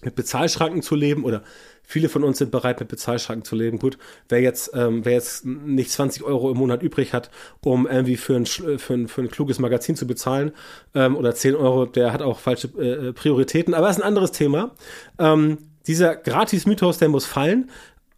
mit 0.02 0.14
Bezahlschranken 0.14 0.82
zu 0.82 0.94
leben 0.96 1.24
oder 1.24 1.42
viele 1.82 2.08
von 2.08 2.24
uns 2.24 2.38
sind 2.38 2.50
bereit, 2.50 2.80
mit 2.80 2.88
Bezahlschranken 2.88 3.44
zu 3.44 3.56
leben. 3.56 3.78
Gut, 3.78 3.98
wer 4.28 4.40
jetzt, 4.40 4.72
ähm, 4.74 5.04
wer 5.04 5.12
jetzt 5.14 5.44
nicht 5.44 5.90
20 5.90 6.22
Euro 6.22 6.50
im 6.50 6.56
Monat 6.58 6.82
übrig 6.82 7.12
hat, 7.12 7.30
um 7.62 7.86
irgendwie 7.86 8.16
für 8.16 8.36
ein, 8.36 8.46
für 8.46 8.94
ein, 8.94 9.08
für 9.08 9.22
ein 9.22 9.30
kluges 9.30 9.58
Magazin 9.58 9.96
zu 9.96 10.06
bezahlen 10.06 10.52
ähm, 10.94 11.16
oder 11.16 11.34
10 11.34 11.54
Euro, 11.54 11.86
der 11.86 12.12
hat 12.12 12.22
auch 12.22 12.38
falsche 12.38 12.68
äh, 12.78 13.12
Prioritäten. 13.12 13.74
Aber 13.74 13.86
das 13.86 13.96
ist 13.96 14.02
ein 14.02 14.08
anderes 14.08 14.32
Thema. 14.32 14.74
Ähm, 15.18 15.58
dieser 15.86 16.16
Gratis-Mythos, 16.16 16.98
der 16.98 17.10
muss 17.10 17.26
fallen. 17.26 17.70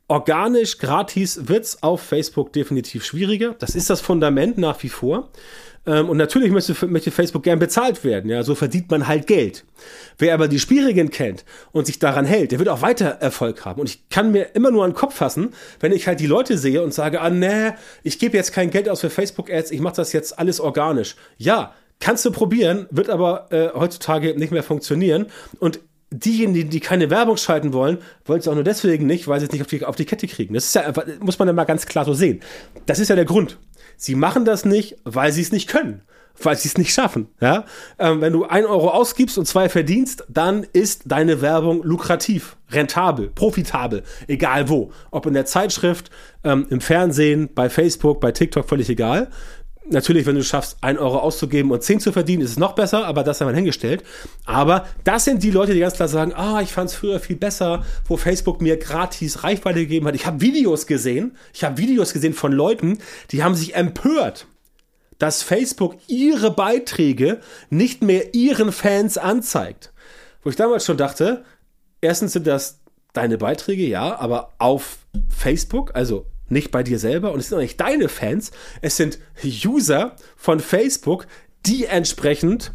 Organisch, 0.09 0.79
gratis 0.79 1.49
wird's 1.49 1.83
auf 1.83 2.01
Facebook 2.01 2.53
definitiv 2.53 3.05
schwieriger. 3.05 3.57
Das 3.59 3.75
ist 3.75 3.91
das 3.91 4.01
Fundament 4.01 4.57
nach 4.57 4.83
wie 4.85 4.89
vor. 4.89 5.31
Ähm, 5.87 6.09
und 6.09 6.17
natürlich 6.17 6.51
möchte, 6.51 6.87
möchte 6.87 7.11
Facebook 7.11 7.43
gern 7.43 7.59
bezahlt 7.59 8.05
werden. 8.05 8.31
Ja, 8.31 8.43
so 8.43 8.55
verdient 8.55 8.91
man 8.91 9.07
halt 9.07 9.27
Geld. 9.27 9.65
Wer 10.19 10.35
aber 10.35 10.49
die 10.49 10.59
Spielregeln 10.59 11.11
kennt 11.11 11.45
und 11.73 11.87
sich 11.87 11.99
daran 11.99 12.25
hält, 12.25 12.53
der 12.53 12.59
wird 12.59 12.69
auch 12.69 12.83
weiter 12.83 13.07
Erfolg 13.21 13.65
haben. 13.65 13.81
Und 13.81 13.89
ich 13.89 14.09
kann 14.09 14.33
mir 14.33 14.55
immer 14.55 14.71
nur 14.71 14.85
an 14.85 14.91
den 14.91 14.97
Kopf 14.97 15.15
fassen, 15.15 15.55
wenn 15.81 15.93
ich 15.93 16.07
halt 16.07 16.21
die 16.21 16.27
Leute 16.27 16.59
sehe 16.59 16.83
und 16.83 16.93
sage, 16.93 17.21
ah, 17.21 17.31
nee, 17.31 17.73
ich 18.03 18.19
gebe 18.19 18.37
jetzt 18.37 18.53
kein 18.53 18.71
Geld 18.71 18.89
aus 18.89 19.01
für 19.01 19.11
Facebook-Ads, 19.11 19.71
ich 19.71 19.81
mache 19.81 19.97
das 19.97 20.13
jetzt 20.13 20.39
alles 20.39 20.61
organisch. 20.61 21.17
Ja, 21.37 21.75
kannst 22.01 22.25
du 22.25 22.31
probieren, 22.31 22.87
wird 22.91 23.11
aber 23.11 23.51
äh, 23.51 23.71
heutzutage 23.75 24.39
nicht 24.39 24.53
mehr 24.53 24.63
funktionieren. 24.63 25.27
Und 25.59 25.81
diejenigen, 26.19 26.71
die 26.71 26.81
keine 26.81 27.11
Werbung 27.11 27.37
schalten 27.37 27.73
wollen, 27.73 27.99
wollen 28.25 28.41
es 28.41 28.49
auch 28.49 28.55
nur 28.55 28.65
deswegen 28.65 29.07
nicht, 29.07 29.29
weil 29.29 29.41
sie 29.41 29.47
es 29.47 29.53
nicht 29.53 29.63
auf 29.63 29.67
die, 29.67 29.85
auf 29.85 29.97
die 29.97 30.05
Kette 30.05 30.27
kriegen. 30.27 30.55
Das 30.55 30.65
ist 30.65 30.75
ja 30.75 30.93
muss 31.21 31.39
man 31.39 31.49
ja 31.49 31.55
mal 31.55 31.65
ganz 31.65 31.87
klar 31.87 32.05
so 32.05 32.15
sehen. 32.15 32.41
Das 32.87 32.99
ist 32.99 33.09
ja 33.09 33.17
der 33.17 33.25
Grund. 33.25 33.59
Sie 33.97 34.15
machen 34.15 34.45
das 34.45 34.65
nicht, 34.65 34.97
weil 35.05 35.33
sie 35.33 35.43
es 35.43 35.53
nicht 35.53 35.69
können, 35.69 36.03
weil 36.43 36.57
sie 36.57 36.69
es 36.69 36.77
nicht 36.77 36.93
schaffen. 36.93 37.29
Ja? 37.41 37.65
Ähm, 37.99 38.21
wenn 38.21 38.33
du 38.33 38.45
ein 38.45 38.67
Euro 38.67 38.91
ausgibst 38.91 39.39
und 39.39 39.47
zwei 39.47 39.69
verdienst, 39.69 40.25
dann 40.29 40.67
ist 40.73 41.05
deine 41.07 41.41
Werbung 41.41 41.83
lukrativ, 41.83 42.57
rentabel, 42.71 43.31
profitabel, 43.31 44.03
egal 44.27 44.69
wo. 44.69 44.93
Ob 45.11 45.27
in 45.27 45.35
der 45.35 45.47
Zeitschrift, 45.47 46.11
ähm, 46.45 46.67
im 46.69 46.81
Fernsehen, 46.81 47.49
bei 47.55 47.71
Facebook, 47.71 48.21
bei 48.21 48.33
TikTok, 48.33 48.69
völlig 48.69 48.89
egal 48.91 49.31
natürlich, 49.91 50.27
wenn 50.27 50.37
du 50.37 50.43
schaffst, 50.43 50.77
ein 50.81 50.99
Euro 50.99 51.19
auszugeben 51.19 51.71
und 51.71 51.83
zehn 51.83 52.01
zu 52.01 52.13
verdienen, 52.13 52.43
ist 52.43 52.51
es 52.51 52.59
noch 52.59 52.75
besser, 52.75 53.07
aber 53.07 53.23
das 53.23 53.41
haben 53.41 53.49
wir 53.49 53.55
hingestellt. 53.55 54.03
Aber 54.45 54.87
das 55.05 55.25
sind 55.25 55.43
die 55.43 55.51
Leute, 55.51 55.75
die 55.75 55.81
ganz 55.81 55.95
klar 55.95 56.09
sagen, 56.09 56.33
ah, 56.35 56.61
ich 56.61 56.73
fand 56.73 56.91
es 56.91 56.97
früher 56.97 57.21
viel 57.21 57.37
besser, 57.37 57.85
wo 58.07 58.17
Facebook 58.17 58.61
mir 58.61 58.77
gratis 58.77 59.45
Reichweite 59.45 59.81
gegeben 59.81 60.07
hat. 60.07 60.15
Ich 60.15 60.27
habe 60.27 60.41
Videos 60.41 60.87
gesehen, 60.87 61.37
ich 61.53 61.65
habe 61.65 61.79
Videos 61.79 62.13
gesehen 62.13 62.35
von 62.35 62.53
Leuten, 62.53 62.99
die 63.31 63.43
haben 63.43 63.55
sich 63.55 63.75
empört, 63.75 64.47
dass 65.19 65.43
Facebook 65.43 65.97
ihre 66.07 66.51
Beiträge 66.51 67.41
nicht 67.71 68.03
mehr 68.03 68.35
ihren 68.35 68.73
Fans 68.73 69.19
anzeigt. 69.19 69.93
Wo 70.43 70.51
ich 70.51 70.57
damals 70.57 70.85
schon 70.85 70.97
dachte, 70.97 71.45
erstens 72.01 72.33
sind 72.33 72.47
das 72.47 72.81
deine 73.13 73.39
Beiträge, 73.39 73.87
ja, 73.87 74.19
aber 74.19 74.53
auf 74.59 74.99
Facebook, 75.29 75.93
also 75.95 76.27
nicht 76.49 76.71
bei 76.71 76.83
dir 76.83 76.99
selber 76.99 77.33
und 77.33 77.41
es 77.41 77.49
sind 77.49 77.59
auch 77.59 77.63
nicht 77.63 77.81
deine 77.81 78.09
Fans, 78.09 78.51
es 78.81 78.97
sind 78.97 79.19
User 79.45 80.17
von 80.37 80.61
Facebook, 80.61 81.27
die 81.67 81.87
entsprechend 81.87 82.73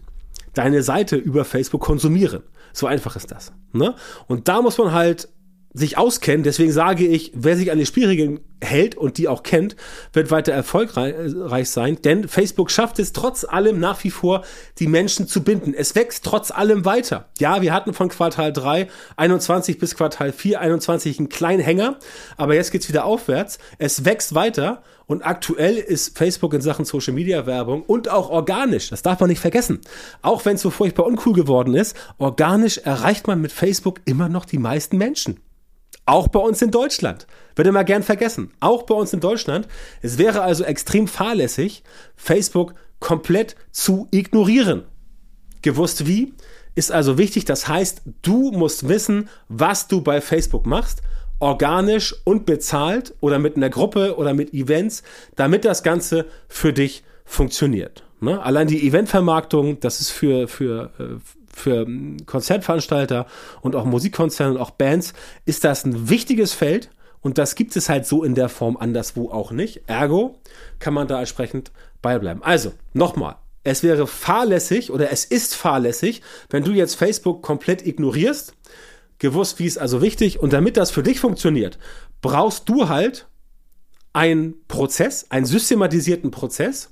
deine 0.53 0.83
Seite 0.83 1.15
über 1.15 1.45
Facebook 1.45 1.81
konsumieren. 1.81 2.43
So 2.73 2.87
einfach 2.87 3.15
ist 3.15 3.31
das. 3.31 3.53
Ne? 3.73 3.95
Und 4.27 4.47
da 4.47 4.61
muss 4.61 4.77
man 4.77 4.91
halt 4.91 5.29
sich 5.73 5.97
auskennen. 5.97 6.43
Deswegen 6.43 6.71
sage 6.71 7.05
ich, 7.05 7.31
wer 7.33 7.55
sich 7.55 7.71
an 7.71 7.77
die 7.77 7.85
Spielregeln 7.85 8.41
hält 8.63 8.95
und 8.95 9.17
die 9.17 9.27
auch 9.27 9.43
kennt, 9.43 9.75
wird 10.13 10.29
weiter 10.31 10.51
erfolgreich 10.51 11.69
sein. 11.69 11.97
Denn 12.03 12.27
Facebook 12.27 12.69
schafft 12.69 12.99
es 12.99 13.13
trotz 13.13 13.43
allem 13.43 13.79
nach 13.79 14.03
wie 14.03 14.11
vor, 14.11 14.43
die 14.79 14.87
Menschen 14.87 15.27
zu 15.27 15.43
binden. 15.43 15.73
Es 15.73 15.95
wächst 15.95 16.25
trotz 16.25 16.51
allem 16.51 16.85
weiter. 16.85 17.29
Ja, 17.39 17.61
wir 17.61 17.73
hatten 17.73 17.93
von 17.93 18.09
Quartal 18.09 18.53
3, 18.53 18.87
21 19.17 19.79
bis 19.79 19.95
Quartal 19.95 20.31
4, 20.31 20.59
21 20.59 21.19
einen 21.19 21.29
kleinen 21.29 21.61
Hänger. 21.61 21.97
Aber 22.37 22.55
jetzt 22.55 22.71
geht's 22.71 22.89
wieder 22.89 23.05
aufwärts. 23.05 23.57
Es 23.77 24.05
wächst 24.05 24.35
weiter. 24.35 24.83
Und 25.07 25.25
aktuell 25.25 25.75
ist 25.75 26.17
Facebook 26.17 26.53
in 26.53 26.61
Sachen 26.61 26.85
Social 26.85 27.13
Media 27.13 27.45
Werbung 27.45 27.83
und 27.83 28.07
auch 28.07 28.29
organisch, 28.29 28.91
das 28.91 29.01
darf 29.01 29.19
man 29.19 29.29
nicht 29.29 29.41
vergessen. 29.41 29.81
Auch 30.21 30.45
wenn 30.45 30.55
es 30.55 30.61
so 30.61 30.69
furchtbar 30.69 31.05
uncool 31.05 31.33
geworden 31.33 31.75
ist, 31.75 31.97
organisch 32.17 32.77
erreicht 32.77 33.27
man 33.27 33.41
mit 33.41 33.51
Facebook 33.51 33.99
immer 34.05 34.29
noch 34.29 34.45
die 34.45 34.57
meisten 34.57 34.97
Menschen. 34.97 35.41
Auch 36.11 36.27
bei 36.27 36.41
uns 36.41 36.61
in 36.61 36.71
Deutschland. 36.71 37.25
Wird 37.55 37.69
immer 37.69 37.85
gern 37.85 38.03
vergessen. 38.03 38.51
Auch 38.59 38.83
bei 38.83 38.93
uns 38.93 39.13
in 39.13 39.21
Deutschland. 39.21 39.69
Es 40.01 40.17
wäre 40.17 40.41
also 40.41 40.65
extrem 40.65 41.07
fahrlässig, 41.07 41.83
Facebook 42.17 42.73
komplett 42.99 43.55
zu 43.71 44.09
ignorieren. 44.11 44.83
Gewusst 45.61 46.05
wie? 46.05 46.33
Ist 46.75 46.91
also 46.91 47.17
wichtig. 47.17 47.45
Das 47.45 47.69
heißt, 47.69 48.01
du 48.23 48.51
musst 48.51 48.89
wissen, 48.89 49.29
was 49.47 49.87
du 49.87 50.01
bei 50.01 50.19
Facebook 50.19 50.65
machst. 50.65 51.01
Organisch 51.39 52.13
und 52.25 52.45
bezahlt 52.45 53.13
oder 53.21 53.39
mit 53.39 53.55
einer 53.55 53.69
Gruppe 53.69 54.17
oder 54.17 54.33
mit 54.33 54.53
Events, 54.53 55.03
damit 55.37 55.63
das 55.63 55.81
Ganze 55.81 56.25
für 56.49 56.73
dich 56.73 57.05
funktioniert. 57.23 58.03
Ne? 58.19 58.43
Allein 58.43 58.67
die 58.67 58.85
Eventvermarktung, 58.85 59.79
das 59.79 60.01
ist 60.01 60.09
für, 60.09 60.49
für, 60.49 60.91
äh, 60.99 61.40
für 61.53 61.87
Konzertveranstalter 62.25 63.25
und 63.61 63.75
auch 63.75 63.85
Musikkonzerne 63.85 64.55
und 64.55 64.59
auch 64.59 64.71
Bands 64.71 65.13
ist 65.45 65.63
das 65.63 65.85
ein 65.85 66.09
wichtiges 66.09 66.53
Feld 66.53 66.89
Und 67.21 67.37
das 67.37 67.55
gibt 67.55 67.75
es 67.75 67.87
halt 67.87 68.05
so 68.05 68.23
in 68.23 68.35
der 68.35 68.49
Form 68.49 68.77
anderswo 68.77 69.29
auch 69.29 69.51
nicht. 69.51 69.83
Ergo 69.87 70.39
kann 70.79 70.93
man 70.93 71.07
da 71.07 71.19
entsprechend 71.19 71.71
beibleiben. 72.01 72.43
Also, 72.43 72.73
nochmal. 72.93 73.35
Es 73.63 73.83
wäre 73.83 74.07
fahrlässig 74.07 74.91
oder 74.91 75.11
es 75.11 75.23
ist 75.23 75.55
fahrlässig, 75.55 76.23
wenn 76.49 76.63
du 76.63 76.71
jetzt 76.71 76.95
Facebook 76.95 77.43
komplett 77.43 77.85
ignorierst, 77.85 78.55
gewusst, 79.19 79.59
wie 79.59 79.67
es 79.67 79.77
also 79.77 80.01
wichtig 80.01 80.39
und 80.39 80.51
damit 80.51 80.77
das 80.77 80.89
für 80.89 81.03
dich 81.03 81.19
funktioniert, 81.19 81.77
brauchst 82.23 82.67
du 82.69 82.89
halt 82.89 83.27
einen 84.13 84.65
Prozess, 84.67 85.27
einen 85.29 85.45
systematisierten 85.45 86.31
Prozess, 86.31 86.91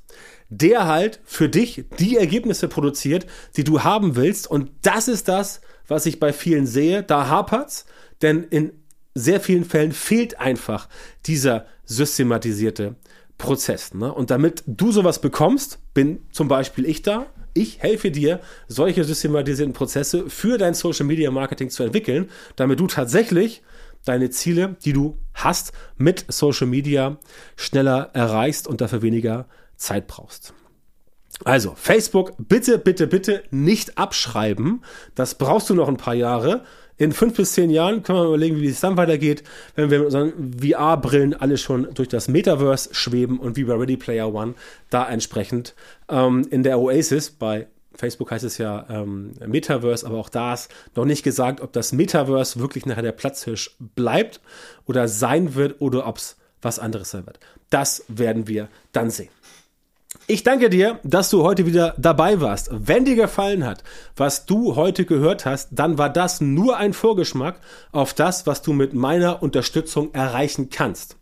der 0.49 0.88
halt 0.88 1.19
für 1.23 1.47
dich 1.47 1.85
die 1.99 2.17
Ergebnisse 2.17 2.67
produziert, 2.67 3.25
die 3.55 3.63
du 3.63 3.83
haben 3.83 4.15
willst. 4.15 4.49
Und 4.49 4.71
das 4.81 5.07
ist 5.07 5.27
das, 5.27 5.62
was 5.88 6.05
ich 6.05 6.19
bei 6.19 6.33
vielen 6.33 6.65
sehe. 6.65 7.03
Da 7.03 7.27
hapert's, 7.27 7.85
denn 8.21 8.43
in 8.43 8.71
sehr 9.15 9.39
vielen 9.39 9.65
Fällen 9.65 9.91
fehlt 9.91 10.39
einfach 10.39 10.88
dieser 11.25 11.65
systematisierte 11.85 12.95
Prozess. 13.38 13.93
Ne? 13.93 14.13
Und 14.13 14.31
damit 14.31 14.63
du 14.67 14.91
sowas 14.91 15.21
bekommst, 15.21 15.79
bin 15.93 16.19
zum 16.31 16.47
Beispiel 16.47 16.85
ich 16.85 17.01
da. 17.01 17.27
Ich 17.53 17.79
helfe 17.79 18.12
dir, 18.12 18.41
solche 18.67 19.03
systematisierten 19.03 19.73
Prozesse 19.73 20.29
für 20.29 20.57
dein 20.57 20.75
Social 20.75 21.05
Media 21.05 21.31
Marketing 21.31 21.69
zu 21.69 21.83
entwickeln, 21.83 22.29
damit 22.55 22.79
du 22.79 22.88
tatsächlich 22.88 23.63
deine 24.05 24.29
Ziele, 24.29 24.77
die 24.85 24.93
du 24.93 25.17
hast, 25.33 25.73
mit 25.97 26.25
Social 26.27 26.67
Media 26.67 27.17
schneller 27.55 28.12
erreichst 28.13 28.67
und 28.67 28.81
dafür 28.81 29.01
weniger 29.01 29.47
Zeit 29.79 30.07
brauchst. 30.07 30.53
Also, 31.45 31.73
Facebook, 31.75 32.33
bitte, 32.37 32.77
bitte, 32.77 33.07
bitte 33.07 33.43
nicht 33.49 33.97
abschreiben. 33.97 34.83
Das 35.15 35.35
brauchst 35.35 35.69
du 35.69 35.75
noch 35.75 35.87
ein 35.87 35.97
paar 35.97 36.13
Jahre. 36.13 36.65
In 36.97 37.13
fünf 37.13 37.37
bis 37.37 37.53
zehn 37.53 37.69
Jahren 37.69 38.03
können 38.03 38.19
wir 38.19 38.25
überlegen, 38.25 38.59
wie 38.59 38.67
es 38.67 38.81
dann 38.81 38.97
weitergeht, 38.97 39.43
wenn 39.75 39.89
wir 39.89 39.99
mit 39.99 40.07
unseren 40.07 40.53
VR-Brillen 40.59 41.33
alle 41.33 41.57
schon 41.57 41.93
durch 41.93 42.09
das 42.09 42.27
Metaverse 42.27 42.93
schweben 42.93 43.39
und 43.39 43.55
wie 43.55 43.63
bei 43.63 43.73
Ready 43.73 43.95
Player 43.95 44.33
One 44.33 44.55
da 44.89 45.07
entsprechend 45.07 45.75
ähm, 46.09 46.45
in 46.49 46.63
der 46.63 46.77
Oasis 46.77 47.31
bei 47.31 47.67
Facebook 47.95 48.31
heißt 48.31 48.45
es 48.45 48.57
ja 48.57 48.85
ähm, 48.89 49.33
Metaverse, 49.45 50.05
aber 50.05 50.17
auch 50.17 50.29
da 50.29 50.53
ist 50.53 50.69
noch 50.95 51.05
nicht 51.05 51.23
gesagt, 51.23 51.61
ob 51.61 51.73
das 51.73 51.91
Metaverse 51.91 52.59
wirklich 52.59 52.85
nachher 52.85 53.01
der 53.01 53.11
Platzhirsch 53.11 53.75
bleibt 53.79 54.41
oder 54.85 55.07
sein 55.07 55.55
wird 55.55 55.81
oder 55.81 56.07
ob 56.07 56.17
es 56.17 56.37
was 56.61 56.79
anderes 56.79 57.11
sein 57.11 57.25
wird. 57.25 57.39
Das 57.69 58.03
werden 58.07 58.47
wir 58.47 58.67
dann 58.91 59.09
sehen. 59.09 59.29
Ich 60.31 60.43
danke 60.43 60.69
dir, 60.69 60.99
dass 61.01 61.31
du 61.31 61.41
heute 61.41 61.65
wieder 61.65 61.95
dabei 61.97 62.39
warst. 62.39 62.69
Wenn 62.71 63.03
dir 63.03 63.15
gefallen 63.15 63.65
hat, 63.65 63.83
was 64.15 64.45
du 64.45 64.75
heute 64.75 65.05
gehört 65.05 65.47
hast, 65.47 65.69
dann 65.71 65.97
war 65.97 66.11
das 66.11 66.39
nur 66.39 66.77
ein 66.77 66.93
Vorgeschmack 66.93 67.59
auf 67.91 68.13
das, 68.13 68.45
was 68.45 68.61
du 68.61 68.71
mit 68.71 68.93
meiner 68.93 69.41
Unterstützung 69.41 70.13
erreichen 70.13 70.69
kannst. 70.69 71.18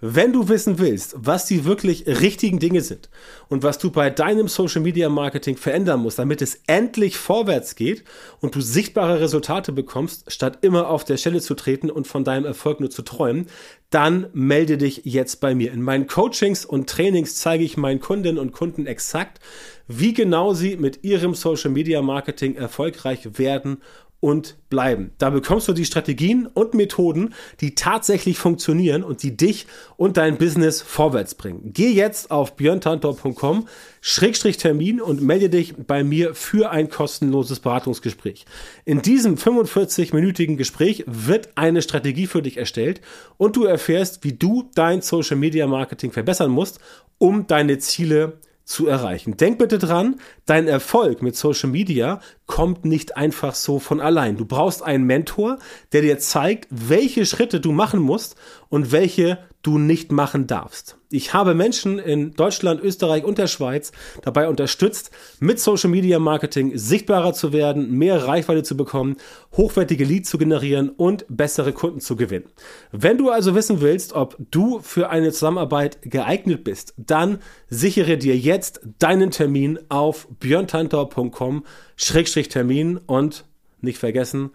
Wenn 0.00 0.32
du 0.32 0.48
wissen 0.48 0.78
willst, 0.78 1.14
was 1.16 1.46
die 1.46 1.64
wirklich 1.64 2.06
richtigen 2.06 2.58
Dinge 2.58 2.80
sind 2.80 3.10
und 3.48 3.62
was 3.62 3.78
du 3.78 3.90
bei 3.90 4.08
deinem 4.08 4.48
Social 4.48 4.80
Media 4.80 5.08
Marketing 5.08 5.56
verändern 5.56 6.00
musst, 6.00 6.18
damit 6.18 6.40
es 6.40 6.60
endlich 6.66 7.18
vorwärts 7.18 7.74
geht 7.76 8.04
und 8.40 8.54
du 8.54 8.60
sichtbare 8.60 9.20
Resultate 9.20 9.72
bekommst, 9.72 10.32
statt 10.32 10.58
immer 10.62 10.88
auf 10.88 11.04
der 11.04 11.18
Stelle 11.18 11.40
zu 11.40 11.54
treten 11.54 11.90
und 11.90 12.06
von 12.06 12.24
deinem 12.24 12.46
Erfolg 12.46 12.80
nur 12.80 12.90
zu 12.90 13.02
träumen, 13.02 13.46
dann 13.90 14.28
melde 14.32 14.78
dich 14.78 15.02
jetzt 15.04 15.40
bei 15.40 15.54
mir. 15.54 15.72
In 15.72 15.82
meinen 15.82 16.06
Coachings 16.06 16.64
und 16.64 16.88
Trainings 16.88 17.34
zeige 17.34 17.64
ich 17.64 17.76
meinen 17.76 18.00
Kundinnen 18.00 18.38
und 18.38 18.52
Kunden 18.52 18.86
exakt, 18.86 19.40
wie 19.88 20.14
genau 20.14 20.54
sie 20.54 20.76
mit 20.76 21.02
ihrem 21.02 21.34
Social 21.34 21.70
Media 21.70 22.00
Marketing 22.00 22.54
erfolgreich 22.54 23.38
werden 23.38 23.78
und 24.20 24.56
bleiben. 24.68 25.12
Da 25.18 25.30
bekommst 25.30 25.66
du 25.66 25.72
die 25.72 25.86
Strategien 25.86 26.46
und 26.46 26.74
Methoden, 26.74 27.34
die 27.60 27.74
tatsächlich 27.74 28.38
funktionieren 28.38 29.02
und 29.02 29.22
die 29.22 29.36
dich 29.36 29.66
und 29.96 30.18
dein 30.18 30.36
Business 30.36 30.82
vorwärts 30.82 31.34
bringen. 31.34 31.72
Geh 31.72 31.90
jetzt 31.90 32.30
auf 32.30 32.54
björntantor.com 32.56 33.66
Schrägstrich 34.02 34.58
Termin 34.58 35.00
und 35.00 35.22
melde 35.22 35.48
dich 35.48 35.74
bei 35.76 36.04
mir 36.04 36.34
für 36.34 36.70
ein 36.70 36.88
kostenloses 36.88 37.60
Beratungsgespräch. 37.60 38.44
In 38.84 39.02
diesem 39.02 39.36
45-minütigen 39.36 40.56
Gespräch 40.56 41.04
wird 41.06 41.50
eine 41.56 41.82
Strategie 41.82 42.26
für 42.26 42.42
dich 42.42 42.56
erstellt 42.58 43.00
und 43.38 43.56
du 43.56 43.64
erfährst, 43.64 44.22
wie 44.22 44.34
du 44.34 44.70
dein 44.74 45.02
Social 45.02 45.36
Media 45.36 45.66
Marketing 45.66 46.12
verbessern 46.12 46.50
musst, 46.50 46.78
um 47.18 47.46
deine 47.46 47.78
Ziele 47.78 48.38
zu 48.40 48.49
zu 48.70 48.86
erreichen. 48.86 49.36
Denk 49.36 49.58
bitte 49.58 49.78
dran, 49.78 50.20
dein 50.46 50.68
Erfolg 50.68 51.22
mit 51.22 51.36
Social 51.36 51.70
Media 51.70 52.20
kommt 52.46 52.84
nicht 52.84 53.16
einfach 53.16 53.54
so 53.54 53.80
von 53.80 54.00
allein. 54.00 54.36
Du 54.36 54.44
brauchst 54.44 54.82
einen 54.82 55.04
Mentor, 55.04 55.58
der 55.92 56.02
dir 56.02 56.20
zeigt, 56.20 56.68
welche 56.70 57.26
Schritte 57.26 57.60
du 57.60 57.72
machen 57.72 58.00
musst 58.00 58.36
und 58.70 58.92
welche 58.92 59.38
du 59.62 59.78
nicht 59.78 60.10
machen 60.10 60.46
darfst. 60.46 60.96
Ich 61.10 61.34
habe 61.34 61.52
Menschen 61.54 61.98
in 61.98 62.32
Deutschland, 62.32 62.82
Österreich 62.82 63.24
und 63.24 63.36
der 63.36 63.48
Schweiz 63.48 63.92
dabei 64.22 64.48
unterstützt, 64.48 65.10
mit 65.38 65.60
Social 65.60 65.90
Media 65.90 66.18
Marketing 66.18 66.78
sichtbarer 66.78 67.34
zu 67.34 67.52
werden, 67.52 67.90
mehr 67.90 68.26
Reichweite 68.26 68.62
zu 68.62 68.74
bekommen, 68.76 69.16
hochwertige 69.54 70.04
Leads 70.04 70.30
zu 70.30 70.38
generieren 70.38 70.88
und 70.88 71.26
bessere 71.28 71.74
Kunden 71.74 72.00
zu 72.00 72.16
gewinnen. 72.16 72.46
Wenn 72.90 73.18
du 73.18 73.28
also 73.28 73.54
wissen 73.54 73.82
willst, 73.82 74.14
ob 74.14 74.38
du 74.50 74.78
für 74.78 75.10
eine 75.10 75.30
Zusammenarbeit 75.32 75.98
geeignet 76.02 76.64
bist, 76.64 76.94
dann 76.96 77.40
sichere 77.68 78.16
dir 78.16 78.38
jetzt 78.38 78.80
deinen 78.98 79.30
Termin 79.30 79.78
auf 79.90 80.26
björntantau.com-termin 80.38 82.96
und 83.06 83.44
nicht 83.82 83.98
vergessen, 83.98 84.52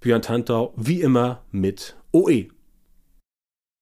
Björn 0.00 0.22
Tantau 0.22 0.72
wie 0.76 1.00
immer 1.00 1.42
mit 1.50 1.96
OE. 2.12 2.48